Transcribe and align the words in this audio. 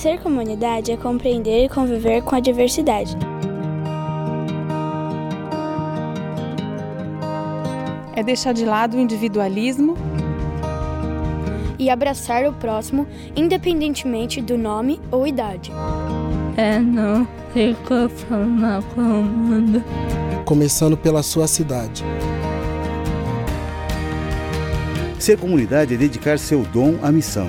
Ser 0.00 0.18
comunidade 0.18 0.90
é 0.90 0.96
compreender 0.96 1.66
e 1.66 1.68
conviver 1.68 2.22
com 2.22 2.34
a 2.34 2.40
diversidade. 2.40 3.14
É 8.14 8.22
deixar 8.22 8.54
de 8.54 8.64
lado 8.64 8.96
o 8.96 8.98
individualismo 8.98 9.98
e 11.78 11.90
abraçar 11.90 12.46
o 12.46 12.52
próximo, 12.54 13.06
independentemente 13.36 14.40
do 14.40 14.56
nome 14.56 14.98
ou 15.10 15.26
idade. 15.26 15.70
É 16.56 16.78
não 16.78 17.28
se 17.52 17.76
conformar 17.86 18.82
com 18.94 19.02
o 19.02 19.22
mundo. 19.22 19.84
Começando 20.46 20.96
pela 20.96 21.22
sua 21.22 21.46
cidade. 21.46 22.02
Ser 25.18 25.36
comunidade 25.36 25.92
é 25.92 25.98
dedicar 25.98 26.38
seu 26.38 26.62
dom 26.62 26.94
à 27.02 27.12
missão. 27.12 27.46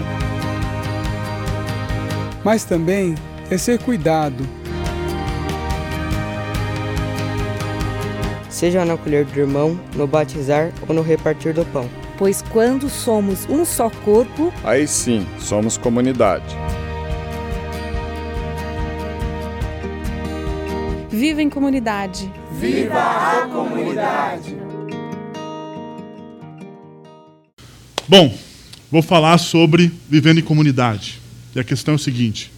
Mas 2.44 2.64
também 2.64 3.16
é 3.50 3.58
ser 3.58 3.80
cuidado. 3.80 4.48
Seja 8.50 8.86
no 8.86 8.94
acolher 8.94 9.26
do 9.26 9.40
irmão, 9.40 9.80
no 9.96 10.06
batizar 10.06 10.72
ou 10.88 10.94
no 10.94 11.02
repartir 11.02 11.54
do 11.54 11.66
pão. 11.66 11.90
Pois 12.18 12.42
quando 12.42 12.90
somos 12.90 13.48
um 13.50 13.66
só 13.66 13.90
corpo, 13.90 14.54
aí 14.64 14.88
sim 14.88 15.26
somos 15.40 15.78
comunidade. 15.78 16.56
Viva 21.10 21.42
em 21.42 21.50
comunidade. 21.50 22.32
Viva 22.54 23.00
a 23.00 23.48
comunidade. 23.48 24.56
Bom, 28.08 28.34
vou 28.92 29.02
falar 29.02 29.38
sobre 29.38 29.92
vivendo 30.10 30.40
em 30.40 30.44
comunidade. 30.44 31.21
E 31.56 31.60
a 31.60 31.64
questão 31.64 31.94
é 31.94 31.96
o 31.96 32.00
seguinte: 32.00 32.52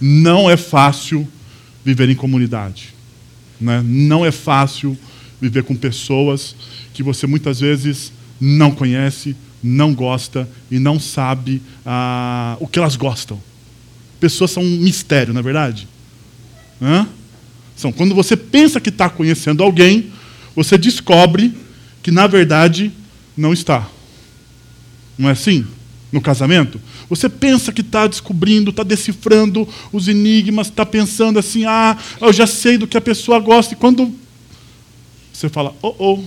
não 0.00 0.50
é 0.50 0.56
fácil 0.56 1.28
viver 1.84 2.08
em 2.08 2.14
comunidade. 2.14 2.94
Né? 3.60 3.82
Não 3.84 4.24
é 4.24 4.30
fácil 4.30 4.96
viver 5.40 5.64
com 5.64 5.74
pessoas 5.74 6.54
que 6.92 7.02
você 7.02 7.26
muitas 7.26 7.60
vezes 7.60 8.12
não 8.40 8.70
conhece, 8.70 9.36
não 9.62 9.94
gosta 9.94 10.48
e 10.70 10.78
não 10.78 10.98
sabe 10.98 11.62
ah, 11.84 12.56
o 12.60 12.66
que 12.66 12.78
elas 12.78 12.96
gostam. 12.96 13.40
Pessoas 14.18 14.50
são 14.50 14.62
um 14.62 14.76
mistério, 14.78 15.32
não 15.32 15.40
é 15.40 15.42
verdade? 15.42 15.88
Hã? 16.80 17.06
São, 17.76 17.90
quando 17.90 18.14
você 18.14 18.36
pensa 18.36 18.80
que 18.80 18.90
está 18.90 19.08
conhecendo 19.08 19.62
alguém, 19.62 20.10
você 20.54 20.76
descobre 20.76 21.54
que, 22.02 22.10
na 22.10 22.26
verdade, 22.26 22.92
não 23.36 23.52
está. 23.52 23.88
Não 25.16 25.28
é 25.28 25.32
assim? 25.32 25.66
No 26.12 26.20
casamento? 26.20 26.80
Você 27.08 27.28
pensa 27.28 27.72
que 27.72 27.82
está 27.82 28.06
descobrindo, 28.06 28.70
está 28.70 28.82
decifrando 28.82 29.68
os 29.92 30.08
enigmas, 30.08 30.66
está 30.66 30.84
pensando 30.84 31.38
assim, 31.38 31.64
ah, 31.64 31.96
eu 32.20 32.32
já 32.32 32.46
sei 32.46 32.76
do 32.76 32.86
que 32.86 32.96
a 32.96 33.00
pessoa 33.00 33.38
gosta. 33.38 33.74
E 33.74 33.76
quando 33.76 34.12
você 35.32 35.48
fala, 35.48 35.74
oh, 35.80 35.94
oh, 35.98 36.24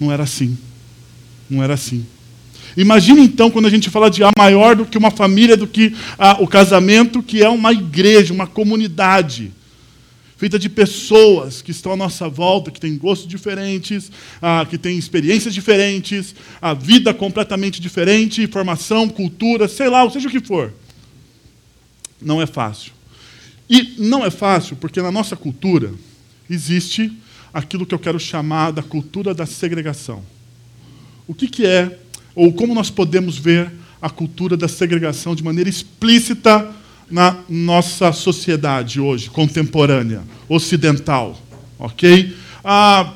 não 0.00 0.10
era 0.10 0.24
assim. 0.24 0.58
Não 1.48 1.62
era 1.62 1.74
assim. 1.74 2.04
Imagine 2.76 3.22
então 3.22 3.50
quando 3.50 3.66
a 3.66 3.70
gente 3.70 3.90
fala 3.90 4.10
de 4.10 4.22
a 4.22 4.30
maior 4.36 4.76
do 4.76 4.84
que 4.84 4.98
uma 4.98 5.10
família, 5.10 5.56
do 5.56 5.66
que 5.66 5.94
o 6.38 6.46
casamento, 6.46 7.22
que 7.22 7.42
é 7.42 7.48
uma 7.48 7.72
igreja, 7.72 8.34
uma 8.34 8.46
comunidade 8.46 9.52
feita 10.38 10.56
de 10.56 10.68
pessoas 10.68 11.60
que 11.60 11.72
estão 11.72 11.90
à 11.90 11.96
nossa 11.96 12.28
volta, 12.28 12.70
que 12.70 12.78
têm 12.78 12.96
gostos 12.96 13.26
diferentes, 13.26 14.08
ah, 14.40 14.64
que 14.64 14.78
têm 14.78 14.96
experiências 14.96 15.52
diferentes, 15.52 16.32
a 16.62 16.72
vida 16.74 17.12
completamente 17.12 17.80
diferente, 17.80 18.46
formação, 18.46 19.08
cultura, 19.08 19.66
sei 19.66 19.88
lá, 19.88 20.08
seja 20.08 20.28
o 20.28 20.30
que 20.30 20.38
for. 20.38 20.72
Não 22.22 22.40
é 22.40 22.46
fácil. 22.46 22.92
E 23.68 23.96
não 23.98 24.24
é 24.24 24.30
fácil 24.30 24.76
porque 24.76 25.02
na 25.02 25.10
nossa 25.10 25.34
cultura 25.34 25.92
existe 26.48 27.12
aquilo 27.52 27.84
que 27.84 27.94
eu 27.94 27.98
quero 27.98 28.20
chamar 28.20 28.70
da 28.70 28.82
cultura 28.82 29.34
da 29.34 29.44
segregação. 29.44 30.22
O 31.26 31.34
que, 31.34 31.48
que 31.48 31.66
é, 31.66 31.98
ou 32.32 32.52
como 32.52 32.76
nós 32.76 32.90
podemos 32.90 33.36
ver 33.36 33.72
a 34.00 34.08
cultura 34.08 34.56
da 34.56 34.68
segregação 34.68 35.34
de 35.34 35.42
maneira 35.42 35.68
explícita 35.68 36.72
na 37.10 37.36
nossa 37.48 38.12
sociedade 38.12 39.00
hoje, 39.00 39.30
contemporânea, 39.30 40.22
ocidental. 40.48 41.40
Ok? 41.78 42.34
Ah, 42.64 43.14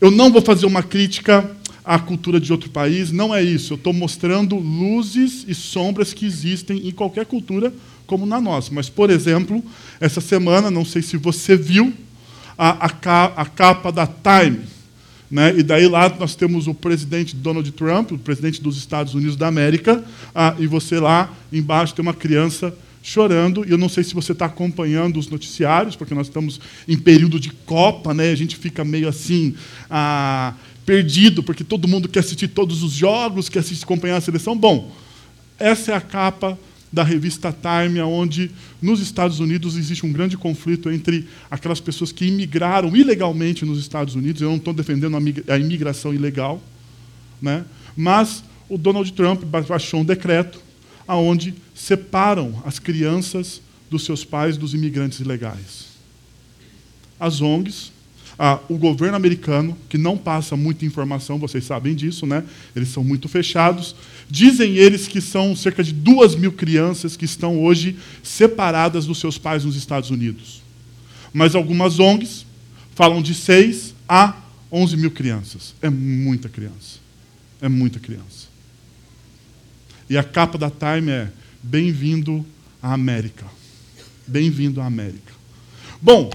eu 0.00 0.10
não 0.10 0.32
vou 0.32 0.40
fazer 0.40 0.66
uma 0.66 0.82
crítica 0.82 1.50
à 1.84 1.98
cultura 1.98 2.40
de 2.40 2.52
outro 2.52 2.70
país, 2.70 3.10
não 3.10 3.34
é 3.34 3.42
isso. 3.42 3.72
Eu 3.72 3.76
estou 3.76 3.92
mostrando 3.92 4.56
luzes 4.56 5.44
e 5.48 5.54
sombras 5.54 6.12
que 6.12 6.24
existem 6.24 6.86
em 6.86 6.90
qualquer 6.90 7.26
cultura, 7.26 7.72
como 8.06 8.24
na 8.24 8.40
nossa. 8.40 8.70
Mas, 8.72 8.88
por 8.88 9.10
exemplo, 9.10 9.62
essa 10.00 10.20
semana, 10.20 10.70
não 10.70 10.84
sei 10.84 11.02
se 11.02 11.16
você 11.16 11.56
viu, 11.56 11.92
a, 12.56 12.86
a, 12.86 13.24
a 13.36 13.46
capa 13.46 13.92
da 13.92 14.06
Time. 14.06 14.60
Né? 15.30 15.54
E 15.58 15.62
daí 15.62 15.86
lá 15.86 16.08
nós 16.18 16.34
temos 16.34 16.66
o 16.66 16.74
presidente 16.74 17.36
Donald 17.36 17.70
Trump, 17.72 18.12
o 18.12 18.18
presidente 18.18 18.62
dos 18.62 18.78
Estados 18.78 19.14
Unidos 19.14 19.36
da 19.36 19.46
América, 19.46 20.02
ah, 20.34 20.54
e 20.58 20.66
você 20.66 20.98
lá 20.98 21.30
embaixo 21.52 21.94
tem 21.94 22.02
uma 22.02 22.14
criança 22.14 22.74
chorando. 23.02 23.64
E 23.66 23.70
eu 23.70 23.78
não 23.78 23.88
sei 23.88 24.04
se 24.04 24.14
você 24.14 24.32
está 24.32 24.46
acompanhando 24.46 25.18
os 25.18 25.28
noticiários, 25.28 25.96
porque 25.96 26.14
nós 26.14 26.28
estamos 26.28 26.60
em 26.86 26.98
período 26.98 27.38
de 27.38 27.50
Copa, 27.50 28.12
né? 28.14 28.30
A 28.30 28.36
gente 28.36 28.56
fica 28.56 28.84
meio 28.84 29.08
assim 29.08 29.54
ah, 29.90 30.54
perdido, 30.84 31.42
porque 31.42 31.64
todo 31.64 31.88
mundo 31.88 32.08
quer 32.08 32.20
assistir 32.20 32.48
todos 32.48 32.82
os 32.82 32.92
jogos, 32.92 33.48
quer 33.48 33.60
assistir, 33.60 33.84
acompanhar 33.84 34.16
a 34.16 34.20
seleção. 34.20 34.56
Bom, 34.56 34.90
essa 35.58 35.92
é 35.92 35.94
a 35.94 36.00
capa 36.00 36.58
da 36.92 37.02
revista 37.02 37.52
Time, 37.54 38.00
onde 38.00 38.50
nos 38.80 39.00
Estados 39.00 39.40
Unidos 39.40 39.76
existe 39.76 40.06
um 40.06 40.12
grande 40.12 40.36
conflito 40.36 40.90
entre 40.90 41.28
aquelas 41.50 41.80
pessoas 41.80 42.12
que 42.12 42.26
imigraram 42.26 42.96
ilegalmente 42.96 43.64
nos 43.64 43.78
Estados 43.78 44.14
Unidos. 44.14 44.40
Eu 44.40 44.48
não 44.48 44.56
estou 44.56 44.72
defendendo 44.72 45.16
a 45.48 45.58
imigração 45.58 46.14
ilegal, 46.14 46.62
né? 47.40 47.64
mas 47.96 48.42
o 48.68 48.78
Donald 48.78 49.12
Trump 49.12 49.44
baixou 49.44 50.00
um 50.00 50.04
decreto 50.04 50.60
aonde 51.08 51.54
separam 51.74 52.62
as 52.66 52.78
crianças 52.78 53.62
dos 53.90 54.04
seus 54.04 54.24
pais 54.24 54.58
dos 54.58 54.74
imigrantes 54.74 55.20
ilegais. 55.20 55.88
As 57.18 57.40
ONGs, 57.40 57.90
ah, 58.38 58.60
o 58.68 58.76
governo 58.76 59.16
americano, 59.16 59.76
que 59.88 59.98
não 59.98 60.16
passa 60.16 60.54
muita 60.54 60.84
informação, 60.84 61.38
vocês 61.38 61.64
sabem 61.64 61.94
disso, 61.94 62.26
né? 62.26 62.44
Eles 62.76 62.90
são 62.90 63.02
muito 63.02 63.28
fechados. 63.28 63.96
Dizem 64.30 64.76
eles 64.76 65.08
que 65.08 65.20
são 65.20 65.56
cerca 65.56 65.82
de 65.82 65.92
duas 65.92 66.36
mil 66.36 66.52
crianças 66.52 67.16
que 67.16 67.24
estão 67.24 67.58
hoje 67.64 67.96
separadas 68.22 69.06
dos 69.06 69.18
seus 69.18 69.38
pais 69.38 69.64
nos 69.64 69.74
Estados 69.74 70.10
Unidos. 70.10 70.62
Mas 71.32 71.54
algumas 71.54 71.98
ONGs 71.98 72.46
falam 72.94 73.22
de 73.22 73.34
seis 73.34 73.94
a 74.08 74.36
onze 74.70 74.96
mil 74.96 75.10
crianças. 75.10 75.74
É 75.80 75.88
muita 75.88 76.48
criança. 76.48 76.98
É 77.60 77.68
muita 77.68 77.98
criança. 77.98 78.47
E 80.08 80.16
a 80.16 80.24
capa 80.24 80.56
da 80.56 80.70
Time 80.70 81.10
é 81.10 81.28
Bem-vindo 81.62 82.46
à 82.82 82.94
América. 82.94 83.44
Bem-vindo 84.26 84.80
à 84.80 84.86
América. 84.86 85.32
Bom, 86.00 86.30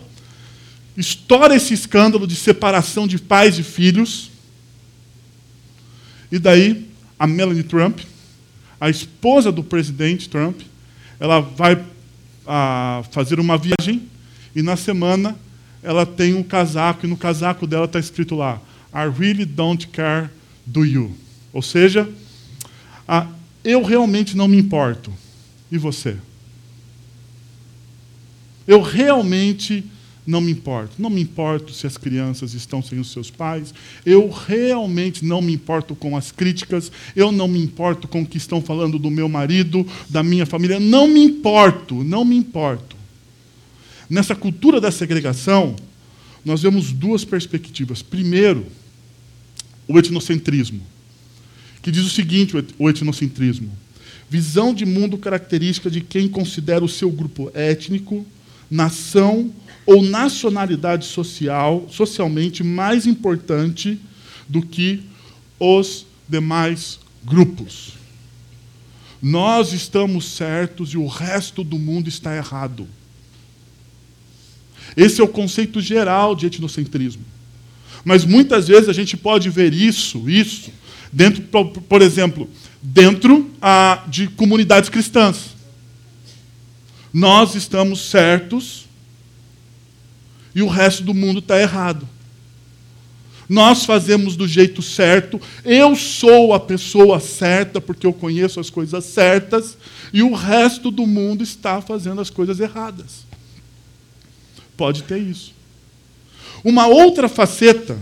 estoura 0.96 1.56
esse 1.56 1.74
escândalo 1.74 2.28
de 2.28 2.36
separação 2.36 3.08
de 3.08 3.18
pais 3.18 3.58
e 3.58 3.64
filhos. 3.64 4.30
E 6.32 6.38
daí, 6.38 6.88
a 7.18 7.26
Melanie 7.26 7.64
Trump, 7.64 8.02
a 8.80 8.90
esposa 8.90 9.52
do 9.52 9.64
presidente 9.64 10.30
Trump, 10.30 10.62
ela 11.20 11.40
vai 11.40 11.84
a, 12.46 13.04
fazer 13.12 13.40
uma 13.40 13.58
viagem 13.58 14.08
e 14.56 14.62
na 14.62 14.76
semana 14.76 15.36
ela 15.82 16.06
tem 16.06 16.34
um 16.34 16.44
casaco 16.44 17.06
e 17.06 17.10
no 17.10 17.18
casaco 17.18 17.66
dela 17.66 17.86
está 17.86 18.00
escrito 18.00 18.36
lá: 18.36 18.62
I 18.94 19.10
really 19.10 19.46
don't 19.46 19.88
care, 19.88 20.30
do 20.66 20.86
you? 20.86 21.16
Ou 21.52 21.62
seja, 21.62 22.08
a, 23.08 23.28
eu 23.64 23.82
realmente 23.82 24.36
não 24.36 24.48
me 24.48 24.58
importo. 24.58 25.12
E 25.72 25.78
você? 25.78 26.18
Eu 28.68 28.82
realmente 28.82 29.84
não 30.26 30.42
me 30.42 30.52
importo. 30.52 31.02
Não 31.02 31.10
me 31.10 31.22
importo 31.22 31.74
se 31.74 31.88
as 31.88 31.98
crianças 31.98 32.54
estão 32.54 32.82
sem 32.82 33.00
os 33.00 33.12
seus 33.12 33.30
pais. 33.30 33.74
Eu 34.06 34.30
realmente 34.30 35.26
não 35.26 35.42
me 35.42 35.54
importo 35.54 35.96
com 35.96 36.16
as 36.16 36.32
críticas. 36.32 36.92
Eu 37.16 37.32
não 37.32 37.48
me 37.48 37.60
importo 37.60 38.08
com 38.08 38.22
o 38.22 38.26
que 38.26 38.38
estão 38.38 38.62
falando 38.62 39.00
do 39.00 39.10
meu 39.10 39.30
marido, 39.30 39.86
da 40.10 40.22
minha 40.22 40.46
família. 40.46 40.80
Não 40.80 41.08
me 41.08 41.24
importo, 41.24 42.04
não 42.04 42.24
me 42.26 42.36
importo. 42.36 42.96
Nessa 44.10 44.36
cultura 44.36 44.80
da 44.80 44.92
segregação, 44.92 45.76
nós 46.44 46.62
vemos 46.62 46.92
duas 46.92 47.24
perspectivas. 47.24 48.02
Primeiro, 48.02 48.66
o 49.88 49.98
etnocentrismo 49.98 50.93
que 51.84 51.92
diz 51.92 52.04
o 52.06 52.10
seguinte: 52.10 52.56
o 52.80 52.90
etnocentrismo. 52.90 53.70
Visão 54.30 54.74
de 54.74 54.86
mundo 54.86 55.18
característica 55.18 55.92
de 55.92 56.02
quem 56.02 56.28
considera 56.28 56.84
o 56.84 56.90
seu 56.90 57.12
grupo 57.12 57.52
étnico, 57.54 58.26
nação 58.72 59.54
ou 59.86 60.02
nacionalidade 60.02 61.06
social 61.06 61.88
socialmente 61.92 62.64
mais 62.64 63.06
importante 63.06 64.00
do 64.48 64.62
que 64.62 65.04
os 65.60 66.06
demais 66.28 67.00
grupos. 67.24 67.94
Nós 69.22 69.72
estamos 69.72 70.26
certos 70.26 70.94
e 70.94 70.98
o 70.98 71.06
resto 71.06 71.64
do 71.64 71.78
mundo 71.78 72.10
está 72.10 72.36
errado. 72.36 72.88
Esse 74.98 75.22
é 75.22 75.24
o 75.24 75.28
conceito 75.28 75.80
geral 75.80 76.36
de 76.36 76.46
etnocentrismo. 76.46 77.24
Mas 78.04 78.26
muitas 78.26 78.68
vezes 78.68 78.90
a 78.90 78.94
gente 78.94 79.16
pode 79.16 79.50
ver 79.50 79.74
isso, 79.74 80.30
isso, 80.30 80.72
dentro, 81.14 81.44
por 81.44 82.02
exemplo, 82.02 82.50
dentro 82.82 83.50
de 84.08 84.28
comunidades 84.28 84.90
cristãs. 84.90 85.54
Nós 87.14 87.54
estamos 87.54 88.10
certos 88.10 88.86
e 90.56 90.62
o 90.62 90.68
resto 90.68 91.04
do 91.04 91.14
mundo 91.14 91.40
está 91.40 91.62
errado. 91.62 92.10
Nós 93.48 93.86
fazemos 93.86 94.36
do 94.36 94.48
jeito 94.48 94.82
certo, 94.82 95.40
eu 95.64 95.96
sou 95.96 96.54
a 96.54 96.60
pessoa 96.60 97.20
certa 97.20 97.80
porque 97.80 98.08
eu 98.08 98.14
conheço 98.14 98.60
as 98.60 98.70
coisas 98.70 99.06
certas, 99.06 99.78
e 100.12 100.24
o 100.24 100.34
resto 100.34 100.90
do 100.90 101.06
mundo 101.06 101.44
está 101.44 101.82
fazendo 101.82 102.22
as 102.22 102.30
coisas 102.30 102.60
erradas. 102.60 103.26
Pode 104.76 105.04
ter 105.04 105.20
isso. 105.20 105.54
Uma 106.64 106.88
outra 106.88 107.28
faceta 107.28 107.98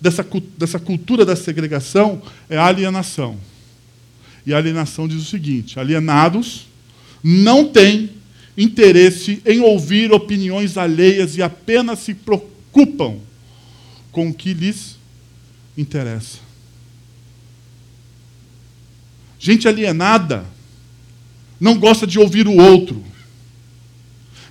dessa, 0.00 0.26
dessa 0.58 0.78
cultura 0.78 1.24
da 1.24 1.36
segregação 1.36 2.22
é 2.48 2.56
a 2.56 2.66
alienação. 2.66 3.38
E 4.46 4.52
a 4.52 4.58
alienação 4.58 5.08
diz 5.08 5.22
o 5.22 5.24
seguinte: 5.24 5.78
alienados 5.78 6.66
não 7.22 7.66
têm 7.66 8.10
interesse 8.56 9.42
em 9.44 9.60
ouvir 9.60 10.12
opiniões 10.12 10.76
alheias 10.76 11.36
e 11.36 11.42
apenas 11.42 12.00
se 12.00 12.14
preocupam 12.14 13.16
com 14.12 14.28
o 14.28 14.34
que 14.34 14.52
lhes 14.52 14.96
interessa. 15.76 16.38
Gente 19.38 19.66
alienada 19.66 20.44
não 21.60 21.78
gosta 21.78 22.06
de 22.06 22.18
ouvir 22.18 22.46
o 22.46 22.56
outro. 22.56 23.04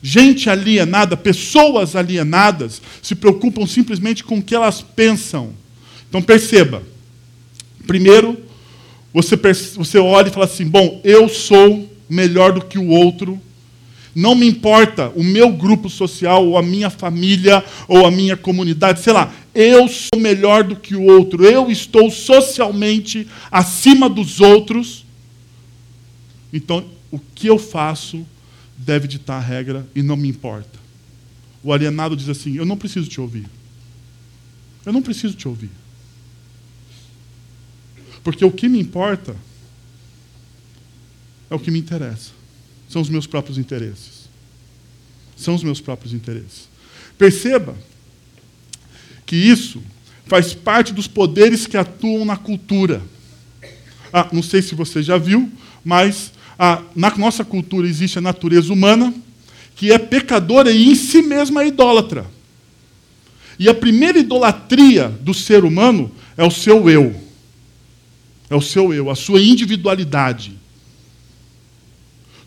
Gente 0.06 0.50
alienada, 0.50 1.16
pessoas 1.16 1.96
alienadas, 1.96 2.82
se 3.02 3.16
preocupam 3.16 3.66
simplesmente 3.66 4.22
com 4.22 4.40
o 4.40 4.44
que 4.44 4.54
elas 4.54 4.82
pensam. 4.82 5.54
Então 6.10 6.22
perceba. 6.22 6.84
Primeiro, 7.88 8.38
você, 9.14 9.38
você 9.78 9.98
olha 9.98 10.28
e 10.28 10.32
fala 10.32 10.46
assim: 10.46 10.68
bom, 10.68 11.00
eu 11.06 11.30
sou 11.30 11.90
melhor 12.10 12.52
do 12.52 12.66
que 12.66 12.78
o 12.78 12.90
outro. 12.90 13.40
Não 14.14 14.36
me 14.36 14.46
importa 14.46 15.10
o 15.16 15.24
meu 15.24 15.54
grupo 15.54 15.90
social, 15.90 16.46
ou 16.48 16.58
a 16.58 16.62
minha 16.62 16.90
família, 16.90 17.64
ou 17.88 18.06
a 18.06 18.12
minha 18.12 18.36
comunidade, 18.36 19.00
sei 19.00 19.14
lá. 19.14 19.34
Eu 19.56 19.88
sou 19.88 20.20
melhor 20.20 20.66
do 20.66 20.76
que 20.76 20.96
o 20.96 21.04
outro. 21.04 21.46
Eu 21.46 21.72
estou 21.72 22.12
socialmente 22.12 23.26
acima 23.50 24.10
dos 24.10 24.42
outros. 24.42 25.06
Então, 26.52 26.84
o 27.10 27.18
que 27.34 27.48
eu 27.48 27.58
faço 27.58 28.26
deve 28.84 29.08
ditar 29.08 29.38
a 29.38 29.46
regra 29.46 29.88
e 29.96 30.04
não 30.04 30.16
me 30.16 30.28
importa. 30.28 30.80
O 31.64 31.72
alienado 31.72 32.16
diz 32.16 32.30
assim: 32.30 32.56
Eu 32.56 32.66
não 32.66 32.78
preciso 32.78 33.10
te 33.10 33.20
ouvir. 33.20 33.48
Eu 34.86 34.92
não 34.92 35.02
preciso 35.02 35.34
te 35.34 35.48
ouvir. 35.48 35.72
Porque 38.24 38.44
o 38.44 38.52
que 38.52 38.70
me 38.70 38.80
importa 38.80 39.36
é 41.50 41.56
o 41.56 41.60
que 41.60 41.72
me 41.72 41.80
interessa. 41.80 42.32
São 42.90 43.02
os 43.02 43.10
meus 43.10 43.26
próprios 43.26 43.58
interesses. 43.58 44.30
São 45.36 45.56
os 45.56 45.64
meus 45.64 45.82
próprios 45.82 46.14
interesses. 46.14 46.70
Perceba 47.18 47.76
que 49.26 49.36
isso 49.36 49.82
faz 50.26 50.54
parte 50.54 50.94
dos 50.94 51.08
poderes 51.08 51.66
que 51.66 51.78
atuam 51.78 52.26
na 52.26 52.38
cultura. 52.38 53.02
Ah, 54.12 54.30
não 54.32 54.44
sei 54.44 54.62
se 54.62 54.76
você 54.76 55.02
já 55.02 55.18
viu, 55.18 55.52
mas 55.84 56.32
na 56.96 57.10
nossa 57.18 57.44
cultura 57.44 57.88
existe 57.88 58.18
a 58.18 58.22
natureza 58.22 58.72
humana, 58.72 59.14
que 59.76 59.92
é 59.92 59.98
pecadora 59.98 60.72
e 60.72 60.90
em 60.90 60.96
si 60.96 61.22
mesma 61.22 61.64
é 61.64 61.68
idólatra. 61.68 62.26
E 63.58 63.70
a 63.70 63.74
primeira 63.74 64.20
idolatria 64.20 65.10
do 65.22 65.34
ser 65.34 65.64
humano 65.64 66.12
é 66.38 66.44
o 66.44 66.52
seu 66.52 66.90
eu. 66.90 67.16
É 68.50 68.56
o 68.56 68.62
seu 68.62 68.94
eu, 68.94 69.10
a 69.10 69.16
sua 69.16 69.42
individualidade. 69.42 70.54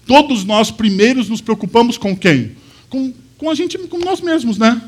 Todos 0.06 0.44
nós 0.44 0.70
primeiros 0.70 1.29
nos 1.29 1.41
preocupamos 1.41 1.99
com 1.99 2.17
quem? 2.17 2.53
Com, 2.88 3.12
com 3.37 3.50
a 3.50 3.55
gente, 3.55 3.76
com 3.76 3.99
nós 3.99 4.20
mesmos, 4.20 4.56
né? 4.56 4.81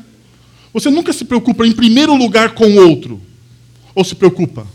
Você 0.73 0.89
nunca 0.89 1.11
se 1.11 1.25
preocupa 1.25 1.65
em 1.65 1.71
primeiro 1.71 2.15
lugar 2.15 2.53
com 2.53 2.65
o 2.65 2.87
outro. 2.87 3.21
Ou 3.93 4.03
se 4.03 4.15
preocupa? 4.15 4.65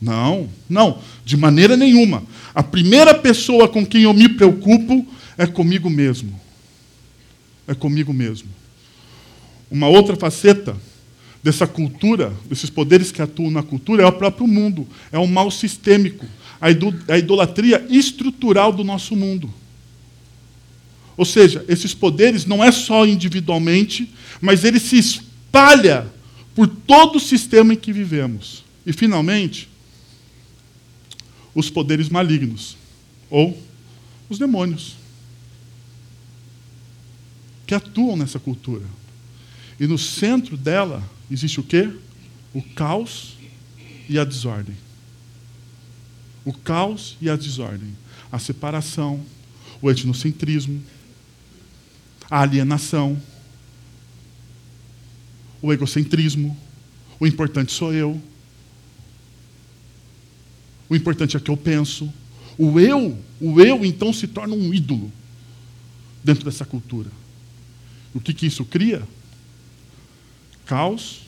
Não, 0.00 0.48
não, 0.68 0.98
de 1.24 1.36
maneira 1.36 1.76
nenhuma. 1.76 2.22
A 2.58 2.62
primeira 2.64 3.14
pessoa 3.14 3.68
com 3.68 3.86
quem 3.86 4.02
eu 4.02 4.12
me 4.12 4.28
preocupo 4.28 5.06
é 5.36 5.46
comigo 5.46 5.88
mesmo. 5.88 6.40
É 7.68 7.72
comigo 7.72 8.12
mesmo. 8.12 8.48
Uma 9.70 9.86
outra 9.86 10.16
faceta 10.16 10.76
dessa 11.40 11.68
cultura, 11.68 12.32
desses 12.46 12.68
poderes 12.68 13.12
que 13.12 13.22
atuam 13.22 13.48
na 13.48 13.62
cultura, 13.62 14.02
é 14.02 14.06
o 14.06 14.10
próprio 14.10 14.48
mundo. 14.48 14.88
É 15.12 15.18
um 15.20 15.26
mal 15.28 15.52
sistêmico. 15.52 16.26
A 16.60 17.16
idolatria 17.16 17.86
estrutural 17.88 18.72
do 18.72 18.82
nosso 18.82 19.14
mundo. 19.14 19.54
Ou 21.16 21.24
seja, 21.24 21.64
esses 21.68 21.94
poderes 21.94 22.44
não 22.44 22.64
é 22.64 22.72
só 22.72 23.06
individualmente, 23.06 24.12
mas 24.40 24.64
ele 24.64 24.80
se 24.80 24.98
espalha 24.98 26.08
por 26.56 26.66
todo 26.66 27.18
o 27.18 27.20
sistema 27.20 27.74
em 27.74 27.76
que 27.76 27.92
vivemos. 27.92 28.64
E, 28.84 28.92
finalmente, 28.92 29.68
os 31.54 31.70
poderes 31.70 32.08
malignos, 32.08 32.76
ou 33.30 33.60
os 34.28 34.38
demônios, 34.38 34.96
que 37.66 37.74
atuam 37.74 38.16
nessa 38.16 38.38
cultura. 38.38 38.84
E 39.78 39.86
no 39.86 39.98
centro 39.98 40.56
dela 40.56 41.02
existe 41.30 41.60
o 41.60 41.62
quê? 41.62 41.90
O 42.54 42.62
caos 42.62 43.34
e 44.08 44.18
a 44.18 44.24
desordem. 44.24 44.76
O 46.44 46.52
caos 46.52 47.16
e 47.20 47.28
a 47.28 47.36
desordem. 47.36 47.96
A 48.32 48.38
separação, 48.38 49.24
o 49.80 49.90
etnocentrismo, 49.90 50.82
a 52.30 52.40
alienação, 52.40 53.20
o 55.60 55.72
egocentrismo, 55.72 56.56
o 57.18 57.26
importante 57.26 57.72
sou 57.72 57.92
eu, 57.92 58.20
o 60.88 60.96
importante 60.96 61.36
é 61.36 61.40
que 61.40 61.50
eu 61.50 61.56
penso. 61.56 62.12
O 62.56 62.80
eu, 62.80 63.16
o 63.40 63.60
eu 63.60 63.84
então 63.84 64.12
se 64.12 64.26
torna 64.26 64.54
um 64.54 64.72
ídolo 64.72 65.12
dentro 66.24 66.44
dessa 66.44 66.64
cultura. 66.64 67.10
O 68.14 68.20
que, 68.20 68.32
que 68.32 68.46
isso 68.46 68.64
cria? 68.64 69.02
Caos 70.66 71.20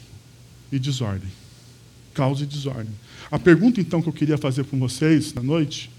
e 0.72 0.78
desordem. 0.78 1.30
Caos 2.14 2.40
e 2.40 2.46
desordem. 2.46 2.92
A 3.30 3.38
pergunta 3.38 3.80
então 3.80 4.02
que 4.02 4.08
eu 4.08 4.12
queria 4.12 4.38
fazer 4.38 4.64
com 4.64 4.78
vocês 4.78 5.32
na 5.34 5.42
noite 5.42 5.90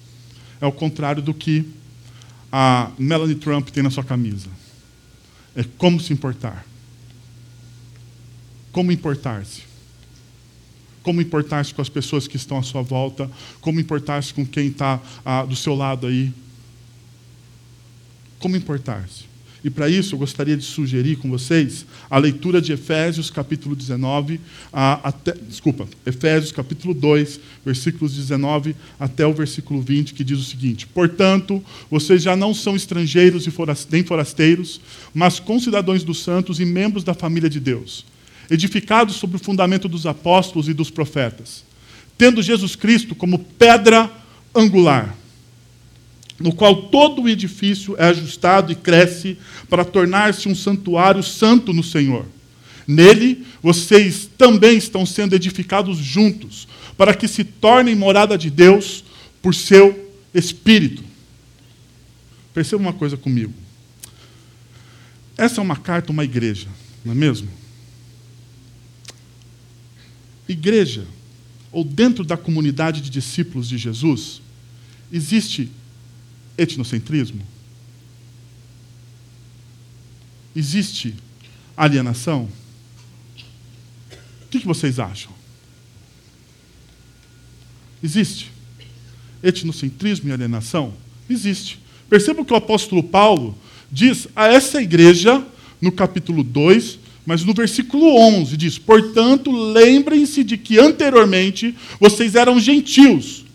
é 0.60 0.66
o 0.66 0.72
contrário 0.72 1.22
do 1.22 1.34
que 1.34 1.66
a 2.52 2.92
Melanie 2.98 3.36
Trump 3.36 3.70
tem 3.70 3.84
na 3.84 3.90
sua 3.90 4.04
camisa. 4.04 4.50
É 5.56 5.64
como 5.64 6.00
se 6.00 6.12
importar. 6.12 6.66
Como 8.72 8.92
importar-se 8.92 9.71
como 11.04 11.22
importar-se 11.22 11.74
com 11.74 11.82
as 11.82 11.90
pessoas 11.90 12.28
que 12.28 12.36
estão 12.36 12.58
à 12.58 12.64
sua 12.64 12.82
volta, 12.82 13.30
como 13.60 13.80
importar-se 13.80 14.34
com 14.34 14.46
quem 14.46 14.68
está 14.68 15.00
ah, 15.26 15.44
do 15.44 15.56
seu 15.56 15.76
lado 15.76 16.08
aí. 16.08 16.32
Como 18.40 18.56
importar-se. 18.56 19.32
E 19.64 19.70
para 19.70 19.88
isso 19.88 20.16
eu 20.16 20.20
gostaria 20.20 20.58
de 20.58 20.64
sugerir 20.64 21.18
com 21.18 21.30
vocês 21.30 21.86
a 22.10 22.18
leitura 22.18 22.60
de 22.60 22.74
Efésios 22.74 23.30
capítulo 23.30 23.76
19, 23.76 24.40
até, 24.74 25.34
desculpa, 25.48 25.88
Efésios 26.04 26.52
capítulo 26.52 26.96
2, 26.96 27.40
versículos 27.64 28.16
19 28.16 28.76
até 29.00 29.26
o 29.26 29.34
versículo 29.34 29.80
20, 29.80 30.16
que 30.16 30.24
diz 30.24 30.40
o 30.40 30.44
seguinte: 30.44 30.88
Portanto, 30.88 31.64
vocês 31.92 32.24
já 32.24 32.36
não 32.36 32.56
são 32.56 32.76
estrangeiros 32.76 33.46
e 33.46 33.54
nem 33.92 34.04
forasteiros, 34.04 34.82
mas 35.14 35.40
concidadãos 35.40 36.04
dos 36.04 36.24
santos 36.24 36.60
e 36.60 36.66
membros 36.66 37.04
da 37.04 37.14
família 37.14 37.50
de 37.50 37.60
Deus 37.60 38.11
edificados 38.52 39.16
sobre 39.16 39.38
o 39.38 39.40
fundamento 39.40 39.88
dos 39.88 40.06
apóstolos 40.06 40.68
e 40.68 40.74
dos 40.74 40.90
profetas, 40.90 41.64
tendo 42.18 42.44
Jesus 42.44 42.76
Cristo 42.76 43.16
como 43.16 43.40
pedra 43.40 44.12
angular, 44.54 45.16
no 46.38 46.54
qual 46.54 46.84
todo 46.84 47.22
o 47.22 47.30
edifício 47.30 47.96
é 47.98 48.08
ajustado 48.08 48.70
e 48.70 48.76
cresce 48.76 49.38
para 49.70 49.86
tornar-se 49.86 50.50
um 50.50 50.56
santuário 50.56 51.24
santo 51.24 51.72
no 51.72 51.82
Senhor. 51.82 52.26
Nele, 52.86 53.46
vocês 53.64 54.30
também 54.38 54.78
estão 54.78 55.06
sendo 55.06 55.34
edificados 55.34 55.98
juntos, 55.98 56.68
para 56.98 57.14
que 57.14 57.30
se 57.30 57.46
tornem 57.46 57.96
morada 57.96 58.38
de 58.38 58.50
Deus 58.50 59.06
por 59.42 59.56
seu 59.56 60.12
Espírito. 60.34 61.04
Perceba 62.54 62.82
uma 62.82 62.94
coisa 62.94 63.16
comigo. 63.16 63.54
Essa 65.38 65.62
é 65.62 65.64
uma 65.64 65.78
carta 65.78 66.12
uma 66.12 66.26
igreja, 66.26 66.68
não 67.06 67.14
é 67.14 67.16
mesmo? 67.16 67.61
Igreja, 70.52 71.06
ou 71.72 71.84
dentro 71.84 72.24
da 72.24 72.36
comunidade 72.36 73.02
de 73.02 73.10
discípulos 73.10 73.70
de 73.70 73.78
Jesus, 73.78 74.42
existe 75.12 75.72
etnocentrismo? 76.58 77.42
Existe 80.56 81.16
alienação? 81.76 82.50
O 84.44 84.48
que, 84.50 84.60
vocês 84.60 85.00
acham? 85.00 85.32
Existe 88.04 88.52
etnocentrismo 89.42 90.30
e 90.30 90.34
alienação? 90.34 90.94
Existe. 91.30 91.80
Perceba 92.10 92.44
que 92.44 92.52
o 92.52 92.58
apóstolo 92.58 93.02
Paulo 93.02 93.58
diz 93.90 94.28
a 94.36 94.48
essa 94.48 94.82
igreja, 94.82 95.46
no 95.80 95.92
capítulo 95.92 96.44
2, 96.44 97.00
mas 97.26 97.44
no 97.44 97.54
versículo 97.54 98.16
11 98.16 98.58
diz: 98.58 98.78
Portanto, 98.78 99.52
lembrem-se 99.52 100.44
de 100.44 100.58
que 100.58 100.80
anteriormente 100.80 101.76
vocês 102.00 102.36
eram 102.36 102.60
gentios 102.60 103.46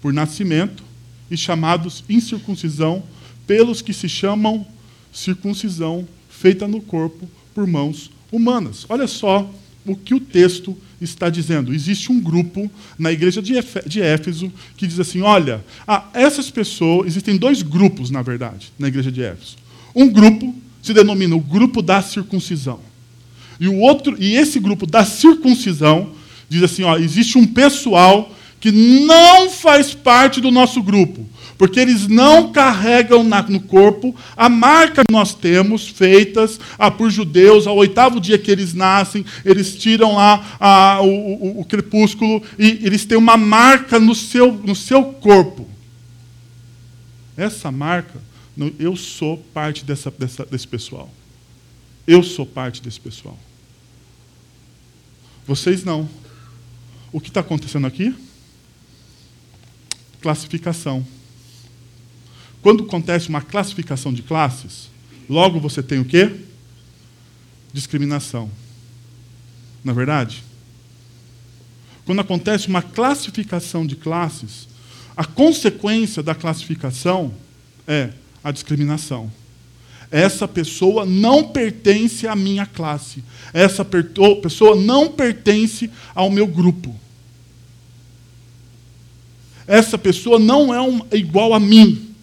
por 0.00 0.12
nascimento 0.12 0.82
e 1.30 1.36
chamados 1.36 2.04
incircuncisão 2.08 3.02
pelos 3.46 3.82
que 3.82 3.92
se 3.92 4.08
chamam 4.08 4.66
circuncisão 5.12 6.06
feita 6.28 6.68
no 6.68 6.80
corpo 6.80 7.28
por 7.54 7.66
mãos 7.66 8.10
humanas. 8.30 8.86
Olha 8.88 9.06
só 9.06 9.50
o 9.84 9.96
que 9.96 10.14
o 10.14 10.20
texto 10.20 10.76
está 11.00 11.28
dizendo. 11.28 11.74
Existe 11.74 12.12
um 12.12 12.20
grupo 12.20 12.70
na 12.98 13.12
igreja 13.12 13.42
de 13.42 14.00
Éfeso 14.00 14.52
que 14.76 14.86
diz 14.86 14.98
assim: 14.98 15.20
olha, 15.20 15.64
essas 16.12 16.50
pessoas, 16.50 17.08
existem 17.08 17.36
dois 17.36 17.62
grupos, 17.62 18.10
na 18.10 18.22
verdade, 18.22 18.72
na 18.78 18.88
igreja 18.88 19.10
de 19.10 19.22
Éfeso. 19.22 19.56
Um 19.94 20.08
grupo 20.08 20.54
se 20.82 20.92
denomina 20.92 21.36
o 21.36 21.40
grupo 21.40 21.82
da 21.82 22.00
circuncisão. 22.02 22.80
E 23.60 23.68
o 23.68 23.78
outro, 23.78 24.16
e 24.18 24.36
esse 24.36 24.60
grupo 24.60 24.86
da 24.86 25.04
circuncisão 25.04 26.12
diz 26.48 26.62
assim, 26.62 26.82
ó, 26.82 26.96
existe 26.96 27.36
um 27.36 27.46
pessoal 27.46 28.32
que 28.60 28.72
não 28.72 29.50
faz 29.50 29.94
parte 29.94 30.40
do 30.40 30.50
nosso 30.50 30.82
grupo, 30.82 31.24
porque 31.56 31.78
eles 31.78 32.08
não 32.08 32.50
carregam 32.52 33.22
na, 33.22 33.42
no 33.42 33.60
corpo 33.60 34.14
a 34.36 34.48
marca 34.48 35.02
que 35.04 35.12
nós 35.12 35.34
temos 35.34 35.88
feitas 35.88 36.58
ah, 36.78 36.90
por 36.90 37.10
judeus 37.10 37.66
ao 37.66 37.76
oitavo 37.76 38.20
dia 38.20 38.38
que 38.38 38.50
eles 38.50 38.74
nascem, 38.74 39.24
eles 39.44 39.76
tiram 39.76 40.14
lá 40.16 40.56
ah, 40.58 40.98
o, 41.02 41.06
o, 41.06 41.60
o, 41.60 41.64
crepúsculo 41.64 42.42
e 42.58 42.80
eles 42.82 43.04
têm 43.04 43.18
uma 43.18 43.36
marca 43.36 43.98
no 44.00 44.14
seu, 44.14 44.52
no 44.52 44.74
seu 44.74 45.04
corpo. 45.04 45.68
Essa 47.36 47.70
marca, 47.70 48.20
eu 48.78 48.96
sou 48.96 49.38
parte 49.54 49.84
dessa, 49.84 50.10
dessa, 50.10 50.44
desse 50.44 50.66
pessoal. 50.66 51.10
Eu 52.06 52.22
sou 52.22 52.44
parte 52.44 52.82
desse 52.82 52.98
pessoal. 52.98 53.38
Vocês 55.46 55.84
não. 55.84 56.08
O 57.12 57.20
que 57.20 57.28
está 57.28 57.40
acontecendo 57.40 57.86
aqui? 57.86 58.14
Classificação. 60.20 61.06
Quando 62.60 62.84
acontece 62.84 63.28
uma 63.28 63.40
classificação 63.40 64.12
de 64.12 64.22
classes, 64.22 64.90
logo 65.28 65.60
você 65.60 65.82
tem 65.82 66.00
o 66.00 66.04
quê? 66.04 66.30
Discriminação. 67.72 68.50
Na 69.84 69.92
é 69.92 69.94
verdade? 69.94 70.42
Quando 72.04 72.20
acontece 72.20 72.68
uma 72.68 72.82
classificação 72.82 73.86
de 73.86 73.94
classes, 73.94 74.66
a 75.16 75.24
consequência 75.24 76.22
da 76.22 76.34
classificação 76.34 77.34
é 77.86 78.10
a 78.42 78.50
discriminação. 78.50 79.30
Essa 80.10 80.48
pessoa 80.48 81.04
não 81.04 81.48
pertence 81.48 82.26
à 82.26 82.34
minha 82.34 82.64
classe. 82.64 83.22
Essa 83.52 83.84
pessoa 83.84 84.74
não 84.74 85.12
pertence 85.12 85.90
ao 86.14 86.30
meu 86.30 86.46
grupo. 86.46 86.94
Essa 89.66 89.98
pessoa 89.98 90.38
não 90.38 90.72
é 90.72 90.80
um, 90.80 91.02
igual 91.12 91.52
a 91.52 91.60
mim. 91.60 92.14